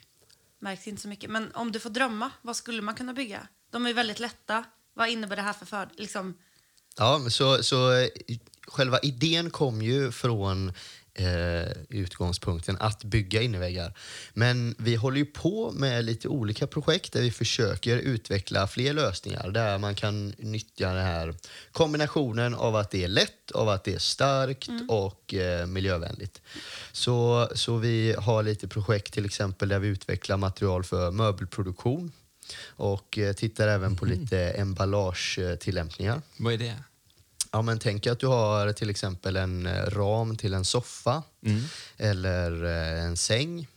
märks 0.59 0.87
inte 0.87 1.01
så 1.01 1.07
mycket. 1.07 1.29
Men 1.29 1.51
om 1.53 1.71
du 1.71 1.79
får 1.79 1.89
drömma, 1.89 2.31
vad 2.41 2.55
skulle 2.55 2.81
man 2.81 2.95
kunna 2.95 3.13
bygga? 3.13 3.47
De 3.71 3.85
är 3.85 3.93
väldigt 3.93 4.19
lätta. 4.19 4.65
Vad 4.93 5.09
innebär 5.09 5.35
det 5.35 5.41
här 5.41 5.53
för 5.53 5.65
för... 5.65 5.89
Liksom, 5.97 6.33
Ja, 6.97 7.17
men 7.17 7.31
så, 7.31 7.63
så 7.63 7.91
eh, 7.91 8.07
själva 8.67 8.99
idén 8.99 9.49
kom 9.49 9.81
ju 9.81 10.11
från 10.11 10.73
eh, 11.15 11.71
utgångspunkten 11.89 12.77
att 12.79 13.03
bygga 13.03 13.41
innerväggar. 13.41 13.93
Men 14.33 14.75
vi 14.77 14.95
håller 14.95 15.17
ju 15.17 15.25
på 15.25 15.71
med 15.71 16.05
lite 16.05 16.27
olika 16.27 16.67
projekt 16.67 17.13
där 17.13 17.21
vi 17.21 17.31
försöker 17.31 17.97
utveckla 17.97 18.67
fler 18.67 18.93
lösningar 18.93 19.49
där 19.49 19.77
man 19.77 19.95
kan 19.95 20.33
nyttja 20.37 20.93
den 20.93 21.05
här 21.05 21.35
kombinationen 21.71 22.53
av 22.53 22.75
att 22.75 22.91
det 22.91 23.03
är 23.03 23.07
lätt, 23.07 23.51
av 23.51 23.69
att 23.69 23.83
det 23.83 23.93
är 23.93 23.99
starkt 23.99 24.69
och 24.87 25.33
eh, 25.33 25.65
miljövänligt. 25.65 26.41
Så, 26.91 27.49
så 27.55 27.77
vi 27.77 28.15
har 28.17 28.43
lite 28.43 28.67
projekt 28.67 29.13
till 29.13 29.25
exempel 29.25 29.69
där 29.69 29.79
vi 29.79 29.87
utvecklar 29.87 30.37
material 30.37 30.83
för 30.83 31.11
möbelproduktion 31.11 32.11
och 32.67 33.17
eh, 33.17 33.33
tittar 33.33 33.67
även 33.67 33.95
på 33.95 34.05
lite 34.05 34.39
emballagetillämpningar. 34.39 36.21
Vad 36.37 36.53
är 36.53 36.57
det? 36.57 36.75
Ja, 37.55 37.61
men 37.61 37.79
tänk 37.79 38.07
att 38.07 38.19
du 38.19 38.27
har 38.27 38.73
till 38.73 38.89
exempel 38.89 39.35
en 39.35 39.65
eh, 39.67 39.83
ram 39.85 40.37
till 40.37 40.53
en 40.53 40.65
soffa 40.65 41.23
Mm. 41.45 41.63
eller 41.97 42.63
eh, 42.65 43.03
en 43.03 43.17
säng. 43.17 43.67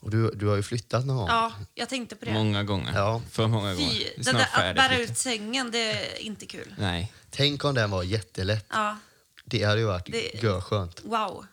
Och 0.00 0.10
du, 0.10 0.30
du 0.30 0.46
har 0.46 0.56
ju 0.56 0.62
flyttat 0.62 1.06
någon 1.06 1.16
gång. 1.16 1.26
ja, 1.28 1.52
jag 1.74 1.88
tänkte 1.88 2.16
på 2.16 2.24
det. 2.24 2.32
Många 2.32 2.62
gånger. 2.64 2.92
Ja. 2.94 3.22
För 3.30 3.46
många 3.46 3.74
gånger. 3.74 3.90
Fy, 4.16 4.22
snart 4.22 4.34
där, 4.34 4.42
att 4.42 4.48
färdigt. 4.50 4.76
bära 4.76 4.98
ut 4.98 5.18
sängen, 5.18 5.70
det 5.70 5.78
är 5.92 6.18
inte 6.18 6.46
kul. 6.46 6.74
Nej. 6.78 7.12
Tänk 7.30 7.64
om 7.64 7.74
den 7.74 7.90
var 7.90 8.02
jättelätt. 8.02 8.66
Ja, 8.70 8.96
Det 9.44 9.62
hade 9.64 9.80
ju 9.80 9.86
varit 9.86 10.06
Det- 10.12 10.42
görskönt. 10.42 11.00
wow. 11.04 11.46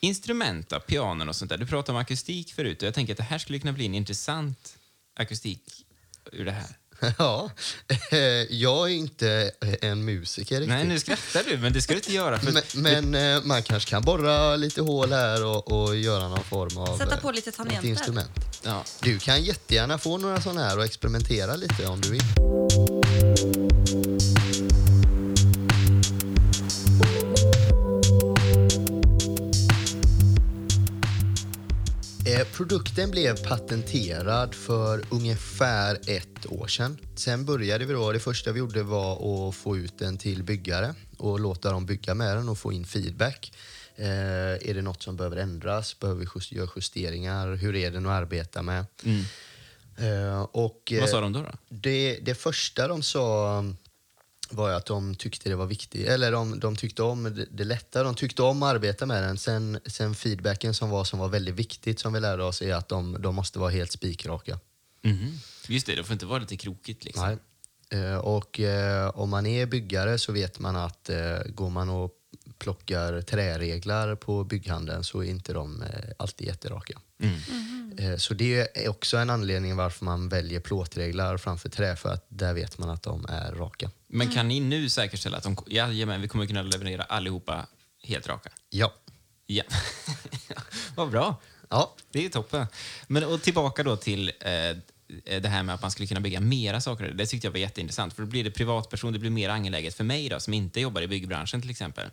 Instrument 0.00 0.68
då, 0.68 0.80
pianon 0.80 1.28
och 1.28 1.36
sånt 1.36 1.48
där. 1.48 1.58
Du 1.58 1.66
pratade 1.66 1.96
om 1.96 2.02
akustik 2.02 2.52
förut 2.54 2.82
och 2.82 2.86
jag 2.86 2.94
tänker 2.94 3.12
att 3.12 3.16
det 3.18 3.22
här 3.22 3.38
skulle 3.38 3.58
kunna 3.58 3.72
bli 3.72 3.86
en 3.86 3.94
intressant 3.94 4.76
akustik 5.16 5.86
ur 6.32 6.44
det 6.44 6.52
här. 6.52 6.66
Ja, 7.18 7.50
eh, 8.10 8.18
jag 8.54 8.90
är 8.90 8.94
inte 8.94 9.50
en 9.82 10.04
musiker 10.04 10.54
riktigt. 10.54 10.68
Nej, 10.68 10.84
nu 10.84 10.98
skrattar 10.98 11.42
du, 11.50 11.58
men 11.58 11.72
det 11.72 11.82
ska 11.82 11.92
du 11.92 11.98
inte 11.98 12.12
göra. 12.12 12.38
För 12.38 12.52
Men, 12.52 12.62
men 13.12 13.36
eh, 13.36 13.42
man 13.44 13.62
kanske 13.62 13.90
kan 13.90 14.02
borra 14.02 14.56
lite 14.56 14.80
hål 14.82 15.12
här 15.12 15.44
och, 15.44 15.72
och 15.72 15.96
göra 15.96 16.28
någon 16.28 16.44
form 16.44 16.78
av 16.78 16.98
Sätta 16.98 17.14
eh, 17.14 17.20
på 17.20 17.30
lite 17.30 17.52
tangenter. 17.52 17.88
instrument. 17.88 18.30
ja. 18.62 18.84
Du 19.00 19.18
kan 19.18 19.42
jättegärna 19.42 19.98
få 19.98 20.18
några 20.18 20.40
sådana 20.40 20.64
här 20.64 20.78
och 20.78 20.84
experimentera 20.84 21.56
lite 21.56 21.86
om 21.86 22.00
du 22.00 22.10
vill. 22.10 23.63
Produkten 32.52 33.10
blev 33.10 33.44
patenterad 33.44 34.54
för 34.54 35.04
ungefär 35.10 35.98
ett 36.06 36.46
år 36.46 36.66
sedan. 36.66 36.98
Sen 37.14 37.44
började 37.44 37.84
vi 37.84 37.92
då, 37.92 38.12
det 38.12 38.20
första 38.20 38.52
vi 38.52 38.58
gjorde 38.58 38.82
var 38.82 39.48
att 39.48 39.54
få 39.54 39.76
ut 39.76 39.98
den 39.98 40.18
till 40.18 40.42
byggare 40.42 40.94
och 41.18 41.40
låta 41.40 41.70
dem 41.70 41.86
bygga 41.86 42.14
med 42.14 42.36
den 42.36 42.48
och 42.48 42.58
få 42.58 42.72
in 42.72 42.84
feedback. 42.84 43.52
Eh, 43.96 44.06
är 44.70 44.74
det 44.74 44.82
något 44.82 45.02
som 45.02 45.16
behöver 45.16 45.36
ändras? 45.36 45.98
Behöver 46.00 46.20
vi 46.20 46.26
just, 46.34 46.52
göra 46.52 46.68
justeringar? 46.76 47.54
Hur 47.54 47.76
är 47.76 47.90
den 47.90 48.06
att 48.06 48.12
arbeta 48.12 48.62
med? 48.62 48.84
Eh, 49.96 50.42
och, 50.42 50.92
Vad 51.00 51.08
sa 51.08 51.16
eh, 51.16 51.22
de 51.22 51.32
då? 51.32 51.42
då? 51.42 51.52
det, 51.68 52.18
det 52.22 52.34
första 52.34 52.88
de 52.88 53.02
sa 53.02 53.64
var 54.50 54.68
ju 54.68 54.74
att 54.74 54.86
de 54.86 55.14
tyckte 55.14 55.48
det 55.48 55.56
var 55.56 55.66
viktigt, 55.66 56.08
eller 56.08 56.32
de, 56.32 56.60
de 56.60 56.76
tyckte 56.76 57.02
om 57.02 57.22
det, 57.24 57.46
det 57.50 57.64
lätta, 57.64 58.02
de 58.02 58.14
tyckte 58.14 58.42
om 58.42 58.62
att 58.62 58.74
arbeta 58.74 59.06
med 59.06 59.22
den. 59.22 59.38
Sen, 59.38 59.80
sen 59.86 60.14
feedbacken 60.14 60.74
som 60.74 60.90
var, 60.90 61.04
som 61.04 61.18
var 61.18 61.28
väldigt 61.28 61.54
viktigt 61.54 61.98
som 62.00 62.12
vi 62.12 62.20
lärde 62.20 62.44
oss 62.44 62.62
är 62.62 62.74
att 62.74 62.88
de, 62.88 63.22
de 63.22 63.34
måste 63.34 63.58
vara 63.58 63.70
helt 63.70 63.92
spikraka. 63.92 64.58
Mhm. 65.02 65.38
Just 65.68 65.86
det, 65.86 65.94
det 65.94 66.04
får 66.04 66.12
inte 66.12 66.26
vara 66.26 66.38
lite 66.38 66.56
krokigt 66.56 67.04
liksom. 67.04 67.26
Nej. 67.90 68.00
Eh, 68.02 68.16
och 68.16 68.60
eh, 68.60 69.08
om 69.08 69.30
man 69.30 69.46
är 69.46 69.66
byggare 69.66 70.18
så 70.18 70.32
vet 70.32 70.58
man 70.58 70.76
att 70.76 71.08
eh, 71.10 71.38
går 71.48 71.70
man 71.70 71.88
och 71.88 72.10
plockar 72.58 73.20
träreglar 73.22 74.14
på 74.14 74.44
bygghandeln 74.44 75.04
så 75.04 75.20
är 75.20 75.30
inte 75.30 75.52
de 75.52 75.82
eh, 75.82 75.88
alltid 76.16 76.46
jätteraka. 76.46 76.98
Mm. 77.20 77.38
Eh, 77.98 78.16
Så 78.16 78.34
det 78.34 78.78
är 78.84 78.88
också 78.88 79.16
en 79.16 79.30
anledning 79.30 79.76
varför 79.76 80.04
man 80.04 80.28
väljer 80.28 80.60
plåtreglar 80.60 81.36
framför 81.36 81.68
trä 81.68 81.96
för 81.96 82.12
att 82.12 82.26
där 82.28 82.54
vet 82.54 82.78
man 82.78 82.90
att 82.90 83.02
de 83.02 83.26
är 83.28 83.52
raka. 83.52 83.90
Men 84.14 84.30
kan 84.30 84.48
ni 84.48 84.60
nu 84.60 84.88
säkerställa 84.88 85.36
att 85.36 85.42
de, 85.42 85.56
jajamän, 85.66 86.20
vi 86.20 86.28
kommer 86.28 86.46
kunna 86.46 86.62
leverera 86.62 87.02
allihopa 87.02 87.66
helt 88.02 88.28
raka? 88.28 88.50
Ja. 88.70 88.94
Ja. 89.46 89.64
Vad 90.94 91.10
bra. 91.10 91.36
Ja, 91.68 91.94
Det 92.10 92.24
är 92.24 92.28
toppen. 92.28 92.66
Men 93.06 93.24
och 93.24 93.42
tillbaka 93.42 93.82
då 93.82 93.96
till 93.96 94.28
eh, 94.28 94.76
det 95.40 95.48
här 95.48 95.62
med 95.62 95.74
att 95.74 95.82
man 95.82 95.90
skulle 95.90 96.06
kunna 96.06 96.20
bygga 96.20 96.40
mera 96.40 96.80
saker. 96.80 97.10
Det 97.10 97.26
tyckte 97.26 97.46
jag 97.46 97.52
var 97.52 97.58
jätteintressant. 97.58 98.14
För 98.14 98.22
då 98.22 98.28
blir 98.28 98.44
det 98.44 98.50
privatperson, 98.50 99.12
det 99.12 99.18
blir 99.18 99.30
mer 99.30 99.48
angeläget 99.48 99.94
för 99.94 100.04
mig 100.04 100.28
då, 100.28 100.40
som 100.40 100.54
inte 100.54 100.80
jobbar 100.80 101.02
i 101.02 101.08
byggbranschen 101.08 101.60
till 101.60 101.70
exempel. 101.70 102.10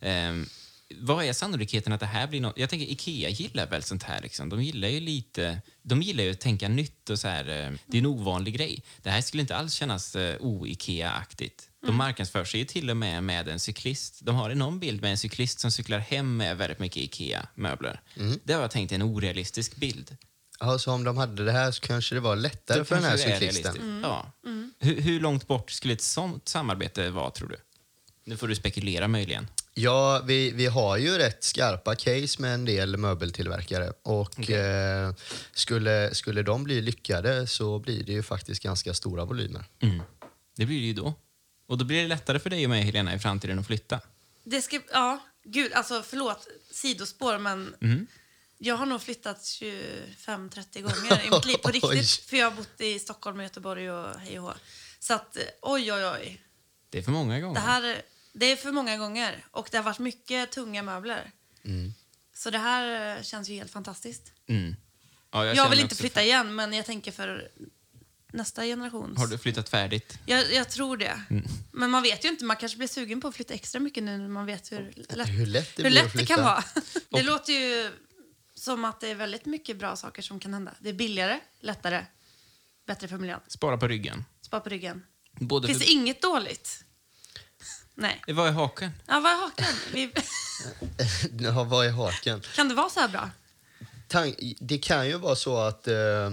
Ehm, 0.00 0.46
vad 0.94 1.24
är 1.24 1.32
sannolikheten 1.32 1.92
att 1.92 2.00
det 2.00 2.06
här 2.06 2.26
blir 2.26 2.40
något? 2.40 2.58
Jag 2.58 2.70
tänker 2.70 2.86
Ikea 2.86 3.28
gillar 3.28 3.66
väl 3.66 3.82
sånt 3.82 4.02
här 4.02 4.20
liksom. 4.22 4.48
De 4.48 4.62
gillar 4.62 4.88
ju 4.88 5.00
lite, 5.00 5.62
de 5.82 6.02
gillar 6.02 6.24
ju 6.24 6.30
att 6.30 6.40
tänka 6.40 6.68
nytt 6.68 7.10
och 7.10 7.18
så 7.18 7.28
här. 7.28 7.40
eh, 7.48 7.72
Det 7.86 7.96
är 7.96 7.98
en 7.98 8.06
ovanlig 8.06 8.54
grej. 8.54 8.82
Det 9.02 9.10
här 9.10 9.20
skulle 9.20 9.40
inte 9.40 9.56
alls 9.56 9.74
kännas 9.74 10.16
eh, 10.16 10.36
o-Ikea-aktigt. 10.40 11.68
De 11.86 11.96
marknadsför 11.96 12.44
sig 12.44 12.60
ju 12.60 12.66
till 12.66 12.90
och 12.90 12.96
med 12.96 13.22
med 13.24 13.48
en 13.48 13.60
cyklist. 13.60 14.18
De 14.22 14.34
har 14.36 14.54
någon 14.54 14.80
bild 14.80 15.00
med 15.02 15.10
en 15.10 15.18
cyklist 15.18 15.60
som 15.60 15.72
cyklar 15.72 15.98
hem 15.98 16.36
med 16.36 16.56
väldigt 16.56 16.78
mycket 16.78 17.02
Ikea-möbler. 17.02 18.00
Det 18.44 18.52
har 18.52 18.60
jag 18.60 18.70
tänkt 18.70 18.90
är 18.92 18.94
en 18.96 19.02
orealistisk 19.02 19.76
bild. 19.76 20.16
alltså 20.58 20.90
om 20.90 21.04
de 21.04 21.16
hade 21.16 21.44
det 21.44 21.52
här 21.52 21.70
så 21.70 21.80
kanske 21.80 22.14
det 22.14 22.20
var 22.20 22.36
lättare 22.36 22.78
Då 22.78 22.84
för 22.84 22.94
den 22.94 23.04
här 23.04 23.12
det 23.12 23.18
cyklisten. 23.18 23.40
realistiskt. 23.74 23.84
Ja. 24.02 24.32
Hur, 24.78 25.00
hur 25.00 25.20
långt 25.20 25.46
bort 25.46 25.70
skulle 25.70 25.92
ett 25.94 26.02
sånt 26.02 26.48
samarbete 26.48 27.10
vara, 27.10 27.30
tror 27.30 27.48
du? 27.48 27.56
Nu 28.24 28.36
får 28.36 28.48
du 28.48 28.54
spekulera 28.54 29.08
möjligen. 29.08 29.46
Ja, 29.78 30.22
vi, 30.24 30.50
vi 30.50 30.66
har 30.66 30.96
ju 30.96 31.18
rätt 31.18 31.44
skarpa 31.44 31.94
case 31.94 32.42
med 32.42 32.54
en 32.54 32.64
del 32.64 32.96
möbeltillverkare. 32.96 33.92
Och 34.02 34.50
eh, 34.50 35.14
skulle, 35.52 36.14
skulle 36.14 36.42
de 36.42 36.64
bli 36.64 36.80
lyckade 36.80 37.46
så 37.46 37.78
blir 37.78 38.04
det 38.04 38.12
ju 38.12 38.22
faktiskt 38.22 38.62
ganska 38.62 38.94
stora 38.94 39.24
volymer. 39.24 39.64
Mm. 39.82 40.02
Det 40.56 40.66
blir 40.66 40.80
det 40.80 40.86
ju 40.86 40.92
då. 40.92 41.14
Och 41.68 41.78
då 41.78 41.84
blir 41.84 42.02
det 42.02 42.08
lättare 42.08 42.38
för 42.38 42.50
dig 42.50 42.64
och 42.64 42.70
mig, 42.70 42.82
Helena, 42.82 43.14
i 43.14 43.18
framtiden 43.18 43.58
att 43.58 43.66
flytta. 43.66 44.00
Det 44.44 44.62
ska, 44.62 44.80
ja, 44.92 45.18
gud, 45.44 45.72
alltså 45.72 46.02
förlåt, 46.02 46.48
sidospår, 46.70 47.38
men 47.38 47.74
Mm. 47.80 48.06
jag 48.58 48.76
har 48.76 48.86
nog 48.86 49.02
flyttat 49.02 49.38
25-30 49.38 50.80
gånger 50.82 51.26
i 51.26 51.30
mitt 51.30 51.44
liv 51.44 51.56
på 51.56 51.68
riktigt. 51.90 52.10
För 52.10 52.36
jag 52.36 52.50
har 52.50 52.56
bott 52.56 52.80
i 52.80 52.98
Stockholm 52.98 53.36
och 53.38 53.42
Göteborg 53.42 53.90
och 53.90 54.20
hej 54.20 54.38
och 54.38 54.44
hå. 54.46 54.52
Så 55.00 55.14
att, 55.14 55.36
oj, 55.62 55.92
oj, 55.92 56.06
oj. 56.06 56.42
Det 56.90 56.98
är 56.98 57.02
för 57.02 57.12
många 57.12 57.40
gånger. 57.40 57.54
Det 57.54 57.60
här 57.60 58.02
det 58.38 58.46
är 58.46 58.56
för 58.56 58.72
många 58.72 58.96
gånger 58.96 59.44
och 59.50 59.68
det 59.70 59.76
har 59.76 59.84
varit 59.84 59.98
mycket 59.98 60.52
tunga 60.52 60.82
möbler. 60.82 61.30
Mm. 61.64 61.94
Så 62.34 62.50
det 62.50 62.58
här 62.58 63.16
eh, 63.16 63.22
känns 63.22 63.48
ju 63.48 63.54
helt 63.54 63.70
fantastiskt. 63.70 64.32
Mm. 64.46 64.76
Ja, 65.30 65.46
Jag, 65.46 65.56
känner 65.56 65.70
vill 65.70 65.80
inte 65.80 65.94
flytta 65.94 66.22
igen, 66.22 66.54
men 66.54 66.72
jag 66.72 66.86
tänker 66.86 67.12
för 67.12 67.50
nästa 68.32 68.62
generations... 68.62 69.18
Har 69.18 69.26
du 69.26 69.38
flyttat 69.38 69.68
färdigt? 69.68 70.18
Jag, 70.26 70.52
jag 70.52 70.68
tror 70.68 70.96
det. 70.96 71.22
Men 71.72 71.90
man 71.90 72.02
vet 72.02 72.24
ju 72.24 72.28
inte, 72.28 72.44
man 72.44 72.56
kanske 72.56 72.78
blir 72.78 72.88
sugen 72.88 73.20
på 73.20 73.28
att 73.28 73.34
flytta 73.34 73.54
extra 73.54 73.80
mycket 73.80 74.02
nu 74.02 74.18
när 74.18 74.28
man 74.28 74.46
vet 74.46 74.72
hur 74.72 74.92
lätt, 74.96 75.28
Hur 75.28 75.46
lätt 75.46 75.76
det 75.76 75.82
hur 75.82 75.90
lätt 75.90 76.12
det 76.12 76.26
kan 76.26 76.42
vara. 76.42 76.64
Det 77.08 77.22
låter 77.22 77.52
ju 77.52 77.90
som 78.54 78.84
att 78.84 79.00
det 79.00 79.08
är 79.08 79.14
väldigt 79.14 79.46
mycket 79.46 79.76
bra 79.76 79.96
saker 79.96 80.22
som 80.22 80.40
kan 80.40 80.54
hända. 80.54 80.74
Det 80.78 80.88
är 80.88 80.92
billigare, 80.92 81.40
lättare, 81.60 82.04
bättre 82.86 83.08
för 83.08 83.18
miljön. 83.18 83.40
Spara 83.48 83.76
på 83.76 83.88
ryggen. 83.88 84.24
Spara 84.40 84.60
på 84.60 84.68
ryggen. 84.68 85.02
Både 85.32 85.66
Finns 85.66 85.82
för... 85.82 85.92
inget 85.92 86.22
dåligt? 86.22 86.84
Nej. 87.98 88.22
Vad 88.26 88.48
är 88.48 88.52
haken? 88.52 88.90
Ja, 89.06 89.20
vad 89.20 89.32
är 89.32 89.36
haken? 89.36 89.74
Vi... 89.92 90.12
Ja, 91.44 91.64
vad 91.64 91.86
är 91.86 91.90
haken? 91.90 92.40
Kan 92.54 92.68
det 92.68 92.74
vara 92.74 92.90
så 92.90 93.00
här 93.00 93.08
bra? 93.08 93.30
Det 94.58 94.78
kan 94.78 95.06
ju 95.08 95.18
vara 95.18 95.36
så 95.36 95.56
att 95.56 95.88
eh, 95.88 96.30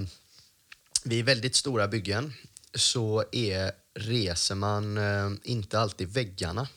vid 1.04 1.26
väldigt 1.26 1.56
stora 1.56 1.88
byggen 1.88 2.34
så 2.74 3.24
är, 3.32 3.72
reser 3.94 4.56
man 4.56 4.98
eh, 4.98 5.32
inte 5.44 5.80
alltid 5.80 6.08
väggarna. 6.08 6.68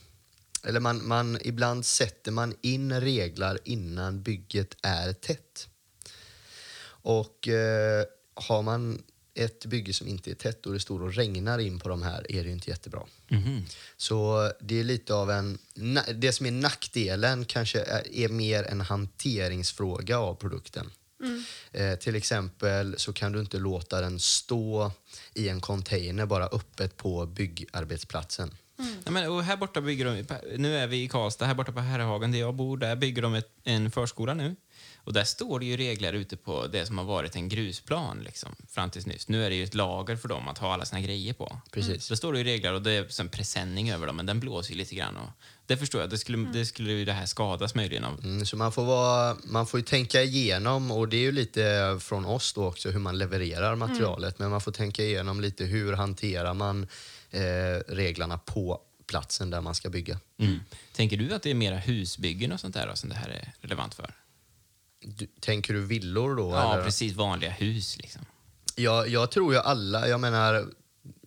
Eller 0.64 0.80
man, 0.80 1.08
man, 1.08 1.38
ibland 1.40 1.86
sätter 1.86 2.32
man 2.32 2.54
in 2.60 3.00
reglar 3.00 3.58
innan 3.64 4.22
bygget 4.22 4.76
är 4.82 5.12
tätt. 5.12 5.68
Och 6.88 7.48
eh, 7.48 8.04
har 8.34 8.62
man 8.62 9.02
ett 9.36 9.66
bygge 9.66 9.92
som 9.92 10.08
inte 10.08 10.30
är 10.30 10.34
tätt 10.34 10.66
och 10.66 10.72
det 10.72 10.80
står 10.80 11.02
och 11.02 11.14
regnar 11.14 11.58
in 11.58 11.78
på 11.78 11.88
de 11.88 12.02
här 12.02 12.26
är 12.32 12.42
det 12.42 12.48
ju 12.48 12.52
inte 12.52 12.70
jättebra. 12.70 13.02
Mhm. 13.28 13.64
Så 13.96 14.52
det 14.60 14.80
är 14.80 14.84
lite 14.84 15.14
av 15.14 15.30
en... 15.30 15.58
Det 16.14 16.32
som 16.32 16.46
är 16.46 16.50
nackdelen 16.50 17.44
kanske 17.44 17.80
är, 17.80 18.16
är 18.16 18.28
mer 18.28 18.64
en 18.64 18.80
hanteringsfråga 18.80 20.18
av 20.18 20.34
produkten. 20.34 20.90
Eh, 21.72 21.98
till 21.98 22.16
exempel 22.16 22.94
så 22.98 23.12
kan 23.12 23.32
du 23.32 23.40
inte 23.40 23.58
låta 23.58 24.00
den 24.00 24.20
stå 24.20 24.92
i 25.34 25.48
en 25.48 25.60
container 25.60 26.26
bara 26.26 26.46
öppet 26.46 26.96
på 26.96 27.26
byggarbetsplatsen. 27.26 28.54
Ja, 29.04 29.10
men, 29.10 29.30
och 29.30 29.42
här 29.42 29.56
borta 29.56 29.80
bygger 29.80 30.04
de, 30.04 30.24
nu 30.56 30.76
är 30.76 30.86
vi 30.86 31.02
i 31.02 31.08
Karlstad, 31.08 31.46
här 31.46 31.54
borta 31.54 31.72
på 31.72 31.80
Herrehagen 31.80 32.32
där 32.32 32.38
jag 32.38 32.54
bor, 32.54 32.76
där 32.76 32.96
bygger 32.96 33.22
de 33.22 33.34
ett, 33.34 33.50
en 33.64 33.90
förskola 33.90 34.34
nu. 34.34 34.56
Och 35.06 35.12
där 35.12 35.24
står 35.24 35.60
det 35.60 35.66
ju 35.66 35.76
regler 35.76 36.12
ute 36.12 36.36
på 36.36 36.66
det 36.66 36.86
som 36.86 36.98
har 36.98 37.04
varit 37.04 37.36
en 37.36 37.48
grusplan 37.48 38.22
liksom, 38.24 38.54
fram 38.68 38.90
tills 38.90 39.06
nyss. 39.06 39.28
Nu 39.28 39.44
är 39.44 39.50
det 39.50 39.56
ju 39.56 39.64
ett 39.64 39.74
lager 39.74 40.16
för 40.16 40.28
dem 40.28 40.48
att 40.48 40.58
ha 40.58 40.74
alla 40.74 40.84
sina 40.84 41.00
grejer 41.00 41.32
på. 41.32 41.60
Precis. 41.70 42.08
Då 42.08 42.16
står 42.16 42.32
det 42.32 42.38
ju 42.38 42.44
regler 42.44 42.72
och 42.72 42.82
det 42.82 42.90
är 42.90 43.20
en 43.20 43.28
presenning 43.28 43.90
över 43.90 44.06
dem, 44.06 44.16
men 44.16 44.26
den 44.26 44.40
blåser 44.40 44.72
ju 44.72 44.78
lite 44.78 44.94
grann. 44.94 45.16
Och 45.16 45.28
det 45.66 45.76
förstår 45.76 46.00
jag, 46.00 46.10
det 46.10 46.18
skulle, 46.18 46.48
det 46.52 46.66
skulle 46.66 46.92
ju 46.92 47.04
det 47.04 47.12
här 47.12 47.26
skadas 47.26 47.74
möjligen 47.74 48.04
av. 48.04 48.24
Mm, 48.24 48.46
så 48.46 48.56
man 48.56 48.72
får, 48.72 48.84
vara, 48.84 49.36
man 49.44 49.66
får 49.66 49.80
ju 49.80 49.84
tänka 49.86 50.22
igenom, 50.22 50.90
och 50.90 51.08
det 51.08 51.16
är 51.16 51.20
ju 51.20 51.32
lite 51.32 51.98
från 52.00 52.24
oss 52.24 52.52
då 52.52 52.66
också, 52.66 52.90
hur 52.90 53.00
man 53.00 53.18
levererar 53.18 53.76
materialet. 53.76 54.38
Men 54.38 54.50
man 54.50 54.60
får 54.60 54.72
tänka 54.72 55.02
igenom 55.02 55.40
lite 55.40 55.64
hur 55.64 55.92
hanterar 55.92 56.54
man 56.54 56.86
eh, 57.30 57.40
reglerna 57.88 58.38
på 58.38 58.80
platsen 59.06 59.50
där 59.50 59.60
man 59.60 59.74
ska 59.74 59.90
bygga. 59.90 60.18
Mm. 60.38 60.60
Tänker 60.92 61.16
du 61.16 61.34
att 61.34 61.42
det 61.42 61.50
är 61.50 61.54
mera 61.54 61.76
husbyggen 61.76 62.52
och 62.52 62.60
sånt 62.60 62.74
där 62.74 62.86
då, 62.86 62.96
som 62.96 63.08
det 63.08 63.14
här 63.14 63.28
är 63.28 63.52
relevant 63.60 63.94
för? 63.94 64.14
Du, 65.06 65.26
tänker 65.40 65.74
du 65.74 65.80
villor 65.80 66.36
då? 66.36 66.50
Ja, 66.50 66.74
eller? 66.74 66.84
precis. 66.84 67.12
Vanliga 67.12 67.50
hus 67.50 67.98
liksom. 67.98 68.26
Jag, 68.76 69.08
jag 69.08 69.30
tror 69.30 69.52
ju 69.52 69.58
alla, 69.58 70.08
jag 70.08 70.20
menar, 70.20 70.66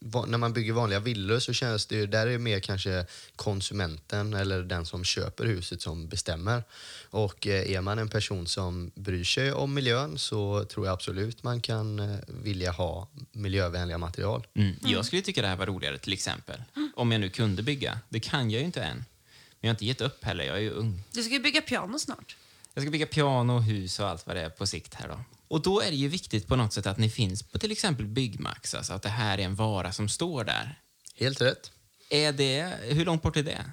va, 0.02 0.26
när 0.26 0.38
man 0.38 0.54
bygger 0.54 0.74
vanliga 0.74 1.00
villor 1.00 1.40
så 1.40 1.54
känns 1.54 1.86
det 1.86 1.96
ju, 1.96 2.08
där 2.08 2.28
är 2.28 2.32
det 2.32 2.38
mer 2.38 2.60
kanske 2.60 3.06
konsumenten 3.36 4.34
eller 4.34 4.64
den 4.64 4.86
som 4.86 5.04
köper 5.04 5.46
huset 5.46 5.82
som 5.82 6.08
bestämmer. 6.08 6.64
Och 7.10 7.48
eh, 7.48 7.72
är 7.72 7.82
man 7.82 8.00
en 8.00 8.10
person 8.10 8.48
som 8.48 8.92
bryr 8.96 9.24
sig 9.24 9.54
om 9.54 9.74
miljön 9.74 10.18
så 10.18 10.66
tror 10.66 10.86
jag 10.86 10.94
absolut 10.94 11.44
man 11.44 11.62
kan 11.62 12.00
eh, 12.00 12.18
vilja 12.28 12.72
ha 12.72 13.08
miljövänliga 13.32 13.98
material. 13.98 14.48
Mm. 14.54 14.76
Jag 14.82 15.06
skulle 15.06 15.22
tycka 15.22 15.42
det 15.42 15.48
här 15.48 15.56
var 15.56 15.66
roligare 15.66 15.98
till 15.98 16.14
exempel. 16.14 16.64
Om 16.96 17.12
jag 17.12 17.22
nu 17.22 17.30
kunde 17.30 17.64
bygga. 17.64 18.00
Det 18.10 18.20
kan 18.20 18.52
jag 18.52 18.60
ju 18.60 18.66
inte 18.66 18.84
än. 18.84 18.98
Men 18.98 19.68
jag 19.68 19.70
har 19.70 19.74
inte 19.74 19.86
gett 19.86 20.02
upp 20.02 20.24
heller, 20.24 20.44
jag 20.44 20.56
är 20.56 20.62
ju 20.62 20.70
ung. 20.70 21.04
Du 21.12 21.24
ska 21.24 21.34
ju 21.34 21.40
bygga 21.40 21.62
piano 21.62 22.00
snart. 22.00 22.38
Jag 22.80 22.84
ska 22.84 22.92
bygga 22.92 23.06
piano, 23.06 23.60
hus 23.60 24.00
och 24.00 24.08
allt 24.08 24.28
vad 24.28 24.36
det 24.36 24.42
är 24.42 24.50
på 24.50 24.68
sikt 24.68 24.94
här 24.94 25.08
då. 25.08 25.20
Och 25.48 25.62
då 25.62 25.82
är 25.82 25.90
det 25.90 25.96
ju 25.96 26.08
viktigt 26.08 26.48
på 26.48 26.56
något 26.56 26.74
sätt 26.74 26.86
att 26.86 26.98
ni 26.98 27.10
finns 27.10 27.44
på 27.44 27.60
till 27.60 27.72
exempel 27.72 28.06
Byggmax, 28.06 28.76
alltså 28.76 28.94
att 28.94 29.02
det 29.02 29.10
här 29.10 29.38
är 29.38 29.42
en 29.42 29.56
vara 29.56 29.92
som 29.92 30.10
står 30.10 30.44
där. 30.44 30.80
Helt 31.16 31.42
rätt. 31.42 31.72
Är 32.10 32.32
det, 32.32 32.74
hur 32.82 33.06
långt 33.06 33.22
bort 33.22 33.38
är 33.38 33.44
det? 33.44 33.66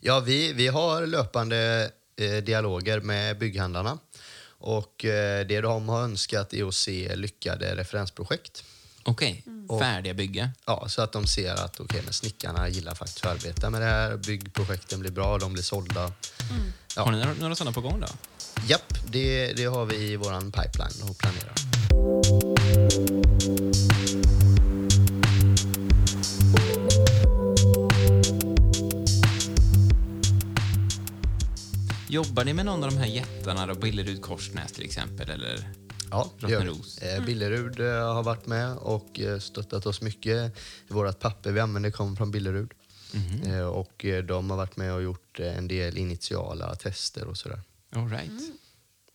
Ja, 0.00 0.20
vi, 0.20 0.52
vi 0.52 0.68
har 0.68 1.06
löpande 1.06 1.90
eh, 2.16 2.44
dialoger 2.44 3.00
med 3.00 3.38
bygghandlarna. 3.38 3.98
Och 4.46 5.04
eh, 5.04 5.46
det 5.46 5.60
de 5.60 5.88
har 5.88 6.02
önskat 6.02 6.54
är 6.54 6.68
att 6.68 6.74
se 6.74 7.16
lyckade 7.16 7.76
referensprojekt. 7.76 8.64
Okej, 9.02 9.44
färdiga 9.80 10.14
bygge. 10.14 10.50
Ja, 10.66 10.88
så 10.88 11.02
att 11.02 11.12
de 11.12 11.26
ser 11.26 11.54
att 11.54 11.80
okay, 11.80 12.02
men 12.04 12.12
snickarna 12.12 12.68
gillar 12.68 12.94
faktiskt 12.94 13.26
att 13.26 13.32
arbeta 13.32 13.70
med 13.70 13.80
det 13.80 13.86
här. 13.86 14.16
Byggprojekten 14.16 15.00
blir 15.00 15.10
bra, 15.10 15.38
de 15.38 15.52
blir 15.52 15.62
sålda. 15.62 16.12
Ja. 16.96 17.02
Har 17.02 17.12
ni 17.12 17.18
några, 17.18 17.34
några 17.34 17.54
sådana 17.54 17.72
på 17.72 17.80
gång 17.80 18.00
då? 18.00 18.06
Japp, 18.66 18.94
det, 19.12 19.52
det 19.52 19.64
har 19.64 19.84
vi 19.84 19.96
i 19.96 20.16
våran 20.16 20.52
pipeline 20.52 21.10
och 21.10 21.18
planerar. 21.18 21.54
Jobbar 32.08 32.44
ni 32.44 32.54
med 32.54 32.66
någon 32.66 32.84
av 32.84 32.90
de 32.90 32.96
här 32.96 33.06
jättarna 33.06 33.66
då? 33.66 33.74
Billerud 33.74 34.22
Korsnäs 34.22 34.72
till 34.72 34.84
exempel? 34.84 35.30
Eller? 35.30 35.70
Ja, 36.10 36.30
det 36.40 36.50
gör 36.50 36.60
vi. 36.60 37.16
Eh, 37.16 37.24
Billerud 37.24 37.80
eh, 37.80 38.14
har 38.14 38.22
varit 38.22 38.46
med 38.46 38.76
och 38.76 39.20
eh, 39.20 39.38
stöttat 39.38 39.86
oss 39.86 40.00
mycket. 40.00 40.56
Vårt 40.88 41.20
papper 41.20 41.52
vi 41.52 41.60
använder 41.60 41.90
kommer 41.90 42.16
från 42.16 42.30
Billerud. 42.30 42.70
Eh, 43.46 43.66
och 43.66 44.04
eh, 44.04 44.24
de 44.24 44.50
har 44.50 44.56
varit 44.56 44.76
med 44.76 44.94
och 44.94 45.02
gjort 45.02 45.40
eh, 45.40 45.58
en 45.58 45.68
del 45.68 45.98
initiala 45.98 46.74
tester 46.74 47.26
och 47.26 47.36
sådär. 47.36 47.60
All 47.90 48.08
right. 48.08 48.52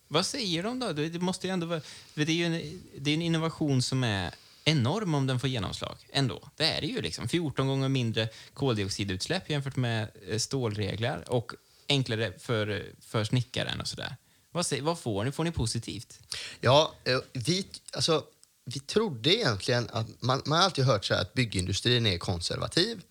Vad 0.08 0.26
säger 0.26 0.64
de 0.64 0.80
då? 0.80 0.94
Det 0.94 1.22
måste 1.22 1.48
ju 1.48 1.54
ändå 1.54 1.68
vara, 1.68 1.82
det 2.14 2.22
är 2.22 2.30
ju 2.30 2.46
en, 2.46 2.82
det 2.98 3.12
är 3.12 3.14
en 3.14 3.22
innovation 3.22 3.82
som 3.82 4.04
är 4.04 4.34
enorm 4.64 5.14
om 5.14 5.28
den 5.28 5.40
får 5.40 5.50
genomslag. 5.50 5.96
Ändå. 6.10 6.50
Det 6.56 6.66
är 6.66 6.82
det 6.82 6.88
ju. 6.88 7.02
liksom. 7.02 7.28
14 7.28 7.68
gånger 7.68 7.90
mindre 7.90 8.30
koldioxidutsläpp 8.54 9.50
jämfört 9.50 9.76
med 9.76 10.08
stålregler 10.38 11.24
och 11.30 11.54
enklare 11.90 12.34
för, 12.40 12.86
för 13.02 13.24
snickaren 13.24 13.82
och 13.82 13.88
sådär. 13.88 14.16
Vad, 14.52 14.66
säger, 14.66 14.84
vad 14.84 15.00
får 15.00 15.24
ni? 15.26 15.32
Får 15.32 15.44
ni 15.44 15.52
positivt? 15.52 16.20
Ja, 16.62 16.96
vi, 17.34 17.66
alltså, 17.94 18.24
vi 18.73 18.79
trodde 18.79 19.36
egentligen 19.36 19.89
att 19.93 20.08
man, 20.21 20.41
man 20.45 20.58
har 20.58 20.65
alltid 20.65 20.86
hört 20.86 21.05
så 21.05 21.13
här 21.13 21.21
att 21.21 21.34
byggindustrin 21.34 22.05
är 22.05 22.17
konservativ. 22.17 23.01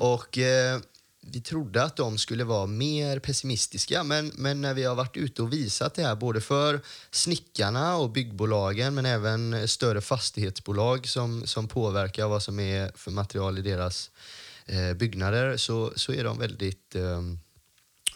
Och 0.00 0.38
eh, 0.38 0.80
vi 1.20 1.40
trodde 1.40 1.82
att 1.82 1.96
de 1.96 2.18
skulle 2.18 2.44
vara 2.44 2.66
mer 2.66 3.18
pessimistiska. 3.18 4.04
Men, 4.04 4.32
men 4.34 4.60
när 4.60 4.74
vi 4.74 4.84
har 4.84 4.94
varit 4.94 5.16
ute 5.16 5.42
och 5.42 5.52
visat 5.52 5.94
det 5.94 6.02
här 6.02 6.14
både 6.14 6.40
för 6.40 6.80
snickarna 7.10 7.96
och 7.96 8.10
byggbolagen 8.10 8.94
men 8.94 9.06
även 9.06 9.68
större 9.68 10.00
fastighetsbolag 10.00 11.08
som, 11.08 11.46
som 11.46 11.68
påverkar 11.68 12.28
vad 12.28 12.42
som 12.42 12.60
är 12.60 12.92
för 12.94 13.10
material 13.10 13.58
i 13.58 13.62
deras 13.62 14.10
eh, 14.66 14.92
byggnader 14.92 15.56
så, 15.56 15.92
så 15.96 16.12
är 16.12 16.24
de 16.24 16.38
väldigt 16.38 16.94
eh, 16.94 17.22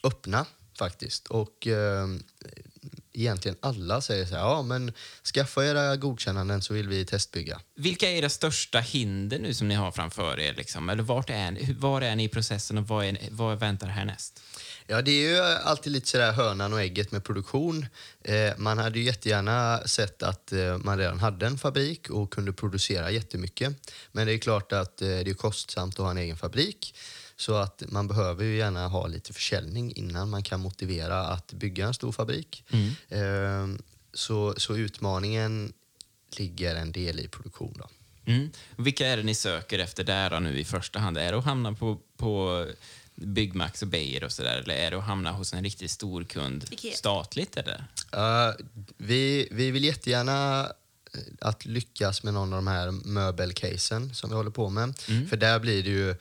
öppna 0.02 0.46
faktiskt. 0.78 1.26
Och 1.26 1.66
eh, 1.66 2.08
egentligen 3.16 3.56
alla 3.60 4.00
säger 4.00 4.26
så 4.26 4.34
här, 4.34 4.42
ja 4.42 4.62
men 4.62 4.92
skaffa 5.34 5.64
era 5.66 5.96
godkännanden 5.96 6.62
så 6.62 6.74
vill 6.74 6.88
vi 6.88 7.04
testbygga. 7.04 7.60
Vilka 7.74 8.10
är 8.10 8.14
era 8.16 8.28
största 8.28 8.78
hinder 8.80 9.38
nu 9.38 9.54
som 9.54 9.68
ni 9.68 9.74
har 9.74 9.92
framför 9.92 10.40
er? 10.40 10.54
Liksom? 10.54 10.88
Eller 10.88 11.02
vart 11.02 11.30
är, 11.30 11.50
ni- 11.50 11.72
var 11.78 12.02
är 12.02 12.16
ni 12.16 12.24
i 12.24 12.28
processen 12.28 12.78
och 12.78 12.88
vad, 12.88 13.04
är, 13.04 13.18
vad 13.30 13.58
väntar 13.58 13.86
härnäst? 13.86 14.42
Ja, 14.86 15.02
det 15.02 15.10
är 15.10 15.30
ju 15.30 15.40
alltid 15.40 15.92
lite 15.92 16.08
sådär 16.08 16.32
hönan 16.32 16.72
och 16.72 16.80
ägget 16.80 17.12
med 17.12 17.24
produktion. 17.24 17.86
Eh, 18.24 18.52
man 18.56 18.78
hade 18.78 18.98
ju 18.98 19.04
jättegärna 19.04 19.80
sett 19.86 20.22
att 20.22 20.52
eh, 20.52 20.78
man 20.78 20.98
redan 20.98 21.18
hade 21.18 21.46
en 21.46 21.58
fabrik 21.58 22.10
och 22.10 22.32
kunde 22.32 22.52
producera 22.52 23.10
jättemycket. 23.10 23.92
Men 24.12 24.26
det 24.26 24.32
är 24.34 24.38
klart 24.38 24.72
att 24.72 25.02
eh, 25.02 25.08
det 25.08 25.30
är 25.30 25.34
kostsamt 25.34 25.94
att 25.94 26.04
ha 26.04 26.10
en 26.10 26.18
egen 26.18 26.36
fabrik. 26.36 26.94
Så 27.36 27.54
att 27.54 27.82
man 27.88 28.08
behöver 28.08 28.44
ju 28.44 28.56
gärna 28.56 28.88
ha 28.88 29.06
lite 29.06 29.32
försäljning 29.32 29.92
innan 29.96 30.30
man 30.30 30.42
kan 30.42 30.60
motivera 30.60 31.20
att 31.20 31.52
bygga 31.52 31.86
en 31.86 31.94
stor 31.94 32.12
fabrik. 32.12 32.64
Eh, 33.08 33.66
så, 34.12 34.54
så 34.56 34.76
utmaningen 34.76 35.72
ligger 36.36 36.74
en 36.74 36.92
del 36.92 37.20
i 37.20 37.28
produktion. 37.28 37.74
Då. 37.78 37.88
Mm. 38.32 38.50
Vilka 38.76 39.06
är 39.06 39.16
det 39.16 39.22
ni 39.22 39.34
söker 39.34 39.78
efter 39.78 40.04
där 40.04 40.30
då 40.30 40.38
nu 40.38 40.58
i 40.58 40.64
första 40.64 40.98
hand? 40.98 41.18
Är 41.18 41.32
det 41.32 41.38
att 41.38 41.44
hamna 41.44 41.72
på, 41.72 41.98
på 42.16 42.66
Byggmax 43.14 43.82
och 43.82 43.88
Beijer 43.88 44.24
och 44.24 44.32
sådär? 44.32 44.56
Eller 44.56 44.74
är 44.74 44.90
det 44.90 44.98
att 44.98 45.04
hamna 45.04 45.32
hos 45.32 45.52
en 45.52 45.64
riktigt 45.64 45.90
stor 45.90 46.24
kund 46.24 46.64
Ikea. 46.70 46.94
statligt? 46.94 47.56
Eller? 47.56 47.84
Uh, 48.16 48.54
vi, 48.96 49.48
vi 49.50 49.70
vill 49.70 49.84
jättegärna 49.84 50.60
eh, 51.14 51.20
att 51.40 51.64
lyckas 51.64 52.22
med 52.22 52.34
någon 52.34 52.52
av 52.52 52.58
de 52.58 52.66
här 52.66 52.90
möbelcasen 52.90 54.14
som 54.14 54.30
vi 54.30 54.36
håller 54.36 54.50
på 54.50 54.70
med. 54.70 54.94
För 55.28 55.36
där 55.36 55.58
blir 55.58 55.82
det 55.82 55.90
ju 55.90 56.14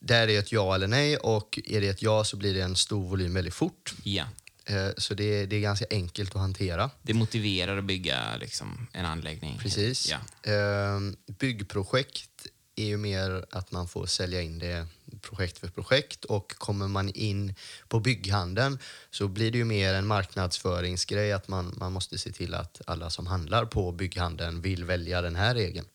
där 0.00 0.28
är 0.28 0.38
ett 0.38 0.52
ja 0.52 0.74
eller 0.74 0.86
nej 0.86 1.16
och 1.16 1.58
är 1.64 1.80
det 1.80 1.88
ett 1.88 2.02
ja 2.02 2.24
så 2.24 2.36
blir 2.36 2.54
det 2.54 2.60
en 2.60 2.76
stor 2.76 3.08
volym 3.08 3.34
väldigt 3.34 3.54
fort. 3.54 3.94
Ja. 4.02 4.24
Eh, 4.66 4.88
Så 4.96 5.14
det 5.14 5.24
är, 5.24 5.46
det 5.46 5.56
är 5.56 5.60
ganska 5.60 5.86
enkelt 5.90 6.34
att 6.34 6.40
hantera. 6.40 6.90
Det 7.02 7.14
motiverar 7.14 7.76
att 7.78 7.84
bygga 7.84 8.36
liksom, 8.36 8.86
en 8.92 9.04
anläggning. 9.06 9.58
Precis. 9.58 10.10
Ja. 10.10 10.50
Ehm, 10.52 11.16
Byggprojekt 11.26 12.46
är 12.76 12.84
ju 12.84 12.96
mer 12.96 13.44
att 13.50 13.70
man 13.72 13.88
får 13.88 14.06
sälja 14.06 14.42
in 14.42 14.58
det 14.58 14.86
projekt 15.20 15.58
för 15.58 15.68
projekt 15.68 16.24
och 16.24 16.52
kommer 16.58 16.88
man 16.88 17.08
in 17.10 17.54
på 17.88 18.00
bygghandeln 18.00 18.78
så 19.10 19.28
blir 19.28 19.50
det 19.50 19.58
ju 19.58 19.64
mer 19.64 19.94
en 19.94 20.06
marknadsföringsgrej 20.06 21.32
att 21.32 21.48
man, 21.48 21.74
man 21.78 21.92
måste 21.92 22.18
se 22.18 22.32
till 22.32 22.54
att 22.54 22.80
alla 22.86 23.10
som 23.10 23.26
handlar 23.26 23.64
på 23.64 23.92
bygghandeln 23.92 24.60
vill 24.60 24.84
välja 24.84 25.22
den 25.22 25.36
här 25.36 25.54
regeln. 25.54 25.86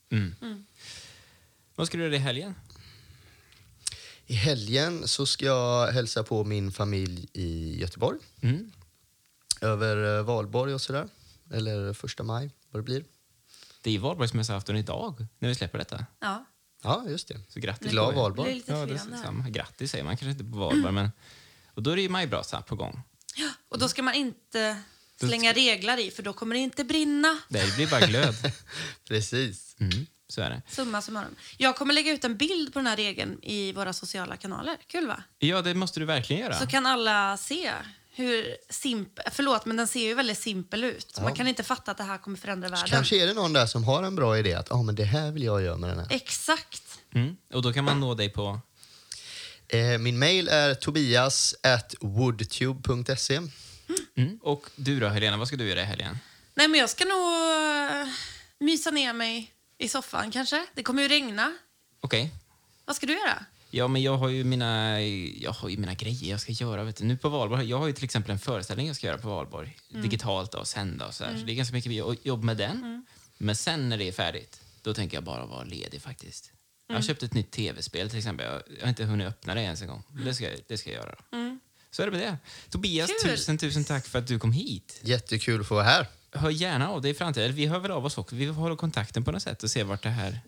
Vad 1.75 1.87
ska 1.87 1.97
du 1.97 2.03
göra 2.03 2.15
i 2.15 2.17
helgen? 2.17 2.55
I 4.27 4.33
helgen 4.33 5.07
så 5.07 5.25
ska 5.25 5.45
jag 5.45 5.91
hälsa 5.91 6.23
på 6.23 6.43
min 6.43 6.71
familj 6.71 7.27
i 7.33 7.79
Göteborg. 7.79 8.19
Mm. 8.41 8.71
Över 9.61 10.17
eh, 10.17 10.23
valborg 10.23 10.73
och 10.73 10.81
sådär. 10.81 11.07
Eller 11.51 11.93
första 11.93 12.23
maj, 12.23 12.51
vad 12.69 12.79
det 12.79 12.83
blir. 12.83 13.03
Det 13.81 13.95
är 13.95 13.99
valborgsmässoafton 13.99 14.77
idag, 14.77 15.25
när 15.39 15.49
vi 15.49 15.55
släpper 15.55 15.77
detta. 15.77 16.05
Ja. 16.19 16.45
Ja, 16.83 17.05
just 17.09 17.27
det. 17.27 17.39
Så 17.49 17.59
grattis 17.59 17.91
Glad 17.91 18.15
valborg. 18.15 18.63
Ja, 18.65 18.85
det 18.85 18.99
samma. 18.99 19.49
Grattis 19.49 19.91
säger 19.91 20.03
man 20.03 20.17
kanske 20.17 20.31
inte 20.31 20.43
på 20.43 20.57
valborg, 20.57 20.93
men... 20.93 21.11
Och 21.67 21.83
då 21.83 21.91
är 21.91 21.95
det 21.95 22.01
ju 22.01 22.09
majbrasa 22.09 22.61
på 22.61 22.75
gång. 22.75 23.01
Och 23.69 23.79
då 23.79 23.87
ska 23.87 24.03
man 24.03 24.13
inte 24.13 24.81
slänga 25.19 25.53
reglar 25.53 25.97
i 25.97 26.11
för 26.11 26.23
då 26.23 26.33
kommer 26.33 26.55
det 26.55 26.61
inte 26.61 26.83
brinna. 26.83 27.37
Det 27.49 27.75
blir 27.75 27.87
bara 27.87 28.07
glöd. 28.07 28.35
Precis. 29.07 29.75
Mm, 29.79 30.05
så 30.27 30.41
är 30.41 30.49
det. 30.49 30.61
Summa 30.67 31.01
summarum. 31.01 31.35
Jag 31.57 31.75
kommer 31.75 31.93
lägga 31.93 32.11
ut 32.11 32.23
en 32.23 32.37
bild 32.37 32.73
på 32.73 32.79
den 32.79 32.87
här 32.87 32.95
regeln 32.95 33.39
i 33.43 33.71
våra 33.71 33.93
sociala 33.93 34.37
kanaler. 34.37 34.77
Kul 34.87 35.07
va? 35.07 35.23
Ja, 35.39 35.61
det 35.61 35.73
måste 35.73 35.99
du 35.99 36.05
verkligen 36.05 36.41
göra. 36.41 36.59
Så 36.59 36.67
kan 36.67 36.85
alla 36.85 37.37
se 37.37 37.71
hur 38.15 38.57
simpel... 38.69 39.25
Förlåt, 39.31 39.65
men 39.65 39.77
den 39.77 39.87
ser 39.87 40.03
ju 40.03 40.13
väldigt 40.13 40.37
simpel 40.39 40.83
ut. 40.83 41.11
Så 41.11 41.21
Man 41.21 41.33
kan 41.33 41.47
inte 41.47 41.63
fatta 41.63 41.91
att 41.91 41.97
det 41.97 42.03
här 42.03 42.17
kommer 42.17 42.37
förändra 42.37 42.69
världen. 42.69 42.87
Kanske 42.87 43.23
är 43.23 43.27
det 43.27 43.33
någon 43.33 43.53
där 43.53 43.65
som 43.65 43.83
har 43.83 44.03
en 44.03 44.15
bra 44.15 44.37
idé 44.37 44.53
att 44.53 44.71
ah, 44.71 44.83
men 44.83 44.95
det 44.95 45.03
här 45.03 45.31
vill 45.31 45.43
jag 45.43 45.61
göra 45.61 45.77
med 45.77 45.89
den 45.89 45.99
här. 45.99 46.07
Exakt. 46.09 46.99
Mm. 47.13 47.37
Och 47.53 47.61
då 47.61 47.73
kan 47.73 47.85
man 47.85 47.99
nå 47.99 48.13
dig 48.13 48.29
på... 48.29 48.59
Eh, 49.67 49.97
min 49.99 50.19
mail 50.19 50.47
är 50.47 50.73
tobias 50.73 51.55
at 51.63 51.95
woodtube.se. 52.01 53.39
Mm. 54.17 54.39
Och 54.41 54.69
du 54.75 54.99
då, 54.99 55.07
Helena, 55.07 55.37
vad 55.37 55.47
ska 55.47 55.57
du 55.57 55.69
göra 55.69 55.81
i 55.81 55.85
helgen? 55.85 56.17
Nej, 56.53 56.67
men 56.67 56.79
jag 56.79 56.89
ska 56.89 57.05
nog 57.05 58.13
mysa 58.59 58.91
ner 58.91 59.13
mig 59.13 59.54
i 59.77 59.87
soffan 59.87 60.31
kanske. 60.31 60.65
Det 60.73 60.83
kommer 60.83 61.01
ju 61.01 61.07
regna. 61.07 61.53
Okej. 61.99 62.31
Vad 62.85 62.95
ska 62.95 63.05
du 63.05 63.13
göra? 63.13 63.45
Ja, 63.71 63.87
men 63.87 64.01
jag 64.03 64.17
har 64.17 64.29
ju 64.29 64.43
mina, 64.43 65.01
jag 65.01 65.51
har 65.51 65.69
ju 65.69 65.77
mina 65.77 65.93
grejer 65.93 66.29
jag 66.31 66.41
ska 66.41 66.51
göra. 66.51 66.83
Vet 66.83 66.95
du. 66.95 67.03
Nu 67.05 67.17
på 67.17 67.29
valborg, 67.29 67.69
jag 67.69 67.77
har 67.79 67.87
ju 67.87 67.93
till 67.93 68.03
exempel 68.03 68.31
en 68.31 68.39
föreställning 68.39 68.87
jag 68.87 68.95
ska 68.95 69.07
göra 69.07 69.17
på 69.17 69.29
valborg. 69.29 69.77
Digitalt 69.89 70.53
och 70.53 70.67
sända 70.67 71.07
och 71.07 71.13
så, 71.13 71.23
där. 71.23 71.37
så 71.37 71.45
det 71.45 71.51
är 71.51 71.55
ganska 71.55 71.75
mycket 71.75 71.91
jo- 71.91 72.15
jobb 72.23 72.43
med 72.43 72.57
den. 72.57 73.05
Men 73.37 73.55
sen 73.55 73.89
när 73.89 73.97
det 73.97 74.07
är 74.07 74.11
färdigt, 74.11 74.61
då 74.81 74.93
tänker 74.93 75.17
jag 75.17 75.23
bara 75.23 75.45
vara 75.45 75.63
ledig 75.63 76.01
faktiskt. 76.01 76.51
Jag 76.87 76.95
har 76.95 77.01
köpt 77.01 77.23
ett 77.23 77.33
nytt 77.33 77.51
tv-spel 77.51 78.09
till 78.09 78.17
exempel. 78.17 78.45
Jag 78.45 78.61
jag 78.77 78.81
har 78.83 78.89
inte 78.89 79.03
hunnit 79.03 79.27
öppna 79.27 79.55
det 79.55 79.61
ens 79.61 79.81
en 79.81 79.87
gång. 79.87 80.03
Det 80.25 80.33
ska, 80.33 80.49
det 80.67 80.77
ska 80.77 80.89
jag 80.91 80.97
göra. 81.03 81.15
Då. 81.31 81.57
Så 81.91 82.01
är 82.01 82.05
det 82.05 82.11
med 82.11 82.21
det. 82.21 82.37
Tobias, 82.69 83.11
Kul. 83.23 83.31
tusen, 83.31 83.57
tusen 83.57 83.83
tack 83.83 84.07
för 84.07 84.19
att 84.19 84.27
du 84.27 84.39
kom 84.39 84.51
hit. 84.51 84.99
Jättekul 85.03 85.61
att 85.61 85.67
få 85.67 85.75
vara 85.75 85.83
här. 85.85 86.07
Hör 86.35 86.49
gärna 86.49 86.89
av 86.89 87.01
dig 87.01 87.11
i 87.11 87.13
framtiden. 87.13 87.53
Vi 87.55 87.65
hör 87.65 87.79
väl 87.79 87.91
av 87.91 88.05
oss 88.05 88.17
också. 88.17 88.35
Vi 88.35 88.45
håller 88.45 88.75
kontakten 88.75 89.23
på 89.23 89.31
något 89.31 89.41
sätt 89.43 89.63
och 89.63 89.71
ser 89.71 89.83
vart 89.83 90.03
det 90.03 90.09
här 90.09 90.39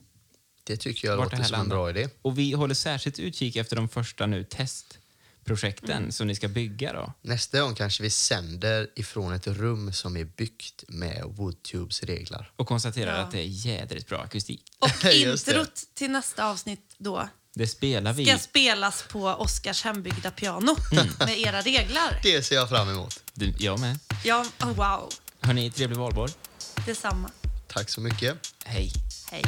Det 0.64 0.78
tycker 0.78 1.08
jag 1.08 1.18
låter 1.24 1.44
som 1.44 1.60
en 1.62 1.70
bra 1.70 1.90
idé. 1.90 2.10
Och 2.22 2.38
vi 2.38 2.52
håller 2.52 2.76
särskilt 2.76 3.20
utkik 3.20 3.56
efter 3.56 3.76
de 3.76 3.90
första 3.90 4.26
nu 4.26 4.44
testprojekten 4.44 6.12
som 6.12 6.28
ni 6.28 6.36
ska 6.36 6.48
bygga 6.48 6.94
då. 6.94 7.14
Nästa 7.22 7.62
gång 7.62 7.76
kanske 7.76 8.04
vi 8.04 8.10
sänder 8.10 8.88
ifrån 8.96 9.34
ett 9.34 9.48
rum 9.48 9.94
som 9.94 10.18
är 10.18 10.26
byggt 10.26 10.84
med 10.88 11.24
Woodtubes 11.26 12.04
regler. 12.04 12.52
Och 12.56 12.68
konstaterar 12.68 13.16
Ja. 13.18 13.24
att 13.24 13.32
det 13.32 13.40
är 13.40 13.46
jädrigt 13.46 14.08
bra 14.10 14.20
akustik. 14.22 14.64
Och 14.80 15.06
introt 15.14 15.84
till 15.94 16.12
nästa 16.12 16.46
avsnitt 16.46 16.96
då 16.98 17.30
Det 17.54 17.68
spelar 17.68 18.14
vi. 18.14 18.26
ska 18.26 18.38
spelas 18.38 19.04
på 19.10 19.24
Oscars 19.28 19.84
hembyggda 19.84 20.32
piano 20.32 20.76
Mm. 20.92 21.08
med 21.20 21.40
era 21.40 21.62
reglar. 21.62 22.20
Det 22.24 22.44
ser 22.46 22.56
jag 22.56 22.70
fram 22.70 22.90
emot. 22.90 23.20
Du, 23.34 23.54
jag 23.60 23.80
med. 23.80 24.00
Ja, 24.24 24.46
oh, 24.62 24.74
wow. 24.74 25.10
Hörni, 25.42 25.72
trevlig 25.72 25.98
valborg. 25.98 26.32
Detsamma. 26.86 27.30
Tack 27.68 27.90
så 27.90 28.02
mycket. 28.02 28.38
Hej. 28.66 28.92
Hej. 29.32 29.44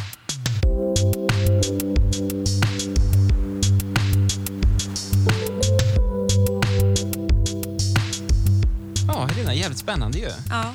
Ja, 9.08 9.26
Helena, 9.26 9.54
jävligt 9.54 9.80
spännande 9.80 10.18
ju. 10.18 10.30
Ja, 10.50 10.74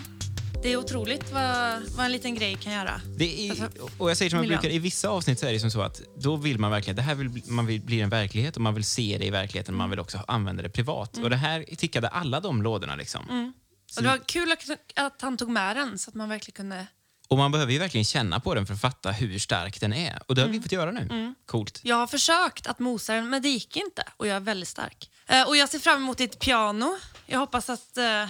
det 0.63 0.73
är 0.73 0.77
otroligt 0.77 1.33
vad, 1.33 1.83
vad 1.97 2.07
en 2.07 2.13
liten 2.13 2.35
grej 2.35 2.57
kan 2.61 2.73
göra. 2.73 3.01
Det 3.17 3.49
är, 3.49 3.51
Alltså, 3.51 3.69
och 3.99 4.11
jag 4.11 4.17
säger 4.17 4.31
som 4.31 4.37
jag 4.37 4.43
miljön. 4.43 4.61
brukar, 4.61 4.75
i 4.75 4.79
vissa 4.79 5.09
avsnitt 5.09 5.39
så 5.39 5.47
är 5.47 5.53
det 5.53 5.61
som 5.61 5.71
så 5.71 5.81
att 5.83 6.01
då 6.19 6.37
vill 6.37 6.59
man 6.59 6.71
verkligen, 6.71 6.97
det 6.97 7.03
här 7.03 7.15
vill, 7.15 7.43
man 7.47 7.67
vill 7.67 7.81
bli 7.81 8.01
en 8.01 8.09
verklighet 8.11 8.57
och 8.57 8.63
man 8.63 8.75
vill 8.75 8.85
se 8.85 9.17
det 9.19 9.27
i 9.27 9.31
verkligheten 9.31 9.75
och 9.75 9.79
man 9.79 9.91
vill 9.91 10.01
också 10.01 10.19
använda 10.29 10.63
det 10.63 10.69
privat. 10.69 11.15
Mm. 11.15 11.25
Och 11.25 11.31
det 11.31 11.37
här 11.37 11.65
tickade 11.77 12.09
alla 12.09 12.41
de 12.41 12.63
lådorna 12.63 12.97
liksom. 12.97 13.53
Och 13.97 14.03
det 14.03 14.09
var 14.09 14.19
kul 14.27 14.53
att, 14.97 15.23
han 15.23 15.37
tog 15.37 15.49
med 15.51 15.77
den 15.77 15.99
så 15.99 16.11
att 16.11 16.15
man 16.15 16.29
verkligen 16.29 16.55
kunde... 16.57 16.87
Och 17.29 17.39
man 17.39 17.53
behöver 17.53 17.73
ju 17.73 17.79
verkligen 17.79 18.05
känna 18.05 18.41
på 18.41 18.55
den 18.55 18.67
för 18.67 18.75
att 18.75 18.81
fatta 18.81 19.11
hur 19.11 19.39
stark 19.39 19.81
den 19.81 19.93
är. 19.93 20.23
Och 20.27 20.35
det 20.35 20.43
har 20.43 20.49
vi 20.49 20.61
fått 20.61 20.73
göra 20.73 20.91
nu. 20.91 21.35
Coolt. 21.47 21.81
Jag 21.83 21.97
har 21.97 22.07
försökt 22.07 22.67
att 22.67 22.79
mosa 22.79 23.15
den, 23.15 23.31
men 23.31 23.43
det 23.43 23.49
gick 23.49 23.77
inte. 23.77 24.05
Och 24.17 24.27
jag 24.27 24.37
är 24.37 24.41
väldigt 24.41 24.69
stark. 24.69 25.11
Eh, 25.27 25.49
och 25.49 25.57
jag 25.57 25.69
ser 25.69 25.79
fram 25.79 26.03
emot 26.03 26.19
ditt 26.19 26.39
piano. 26.39 26.99
Jag 27.27 27.39
hoppas 27.39 27.71
att... 27.71 27.97
eh, 27.97 28.29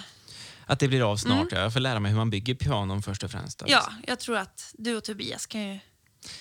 Att 0.67 0.79
det 0.81 0.89
blir 0.89 1.11
av 1.13 1.17
snart. 1.17 1.47
ja. 1.51 1.59
Jag 1.61 1.73
får 1.73 1.81
lära 1.81 2.01
mig 2.01 2.11
hur 2.11 2.19
man 2.19 2.31
bygger 2.31 2.55
pianon 2.55 3.03
först 3.03 3.23
och 3.23 3.31
främst. 3.31 3.61
Mm. 3.63 3.73
ja, 3.73 3.93
jag 4.07 4.19
tror 4.21 4.37
att 4.37 4.75
du 4.79 4.97
och 4.97 5.05
Tobias 5.05 5.47
kan 5.47 5.63
ju... 5.73 5.79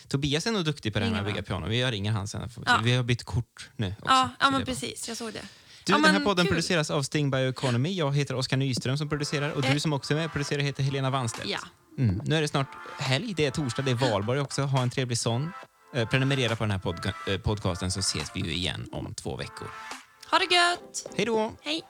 Tobias 0.08 0.48
är 0.48 0.52
nog 0.52 0.66
duktig 0.66 0.94
på 0.94 1.00
det 1.00 1.06
här 1.06 1.12
med 1.12 1.20
att 1.20 1.26
bygga 1.28 1.44
piano. 1.44 1.68
Vi 1.68 1.86
ringer 1.86 2.12
han 2.12 2.28
sen. 2.28 2.50
Ja. 2.66 2.80
Vi 2.84 2.96
har 2.96 3.04
bytt 3.04 3.24
kort 3.24 3.70
nu 3.76 3.96
också. 4.00 4.14
Ja, 4.14 4.30
så 4.40 4.46
ja 4.46 4.50
men 4.50 4.66
precis. 4.66 5.08
Jag 5.08 5.18
såg 5.18 5.34
det. 5.34 5.46
Du, 5.86 5.94
ja, 5.94 5.98
den 5.98 6.06
här 6.16 6.20
podden 6.20 6.46
kul. 6.46 6.54
produceras 6.54 6.92
av 6.92 7.04
Sting 7.04 7.32
Bioeconomy. 7.32 7.94
Jag 7.94 8.16
heter 8.16 8.36
Oskar 8.36 8.58
Nyström 8.58 8.98
som 8.98 9.10
producerar 9.10 9.52
och 9.52 9.62
du 9.62 9.68
eh. 9.68 9.78
som 9.78 9.94
också 9.94 10.14
är 10.14 10.16
med 10.16 10.26
och 10.26 10.32
producerar 10.32 10.62
heter 10.62 10.84
Helena 10.84 11.10
Wannstedt. 11.10 11.50
Ja. 11.50 11.60
Mm. 11.98 12.22
Nu 12.26 12.36
är 12.36 12.42
det 12.42 12.48
snart 12.48 12.68
helg, 13.00 13.34
det 13.38 13.46
är 13.46 13.52
torsdag, 13.52 13.82
det 13.82 13.92
är 13.92 13.96
valborg 13.96 14.40
också. 14.40 14.62
Ha 14.62 14.82
en 14.82 14.90
trevlig 14.90 15.18
sån. 15.18 15.52
Eh, 15.96 16.10
prenumerera 16.10 16.56
på 16.56 16.64
den 16.64 16.72
här 16.72 16.80
podca 16.80 17.14
eh, 17.28 17.38
podcasten 17.38 17.92
så 17.92 18.00
ses 18.00 18.32
vi 18.36 18.40
ju 18.40 18.54
igen 18.54 18.90
om 18.92 19.14
två 19.14 19.36
veckor. 19.36 19.68
Ha 20.32 20.40
det 20.40 20.56
gött! 20.56 21.18
Hej 21.18 21.26
då! 21.26 21.52
Hej! 21.62 21.84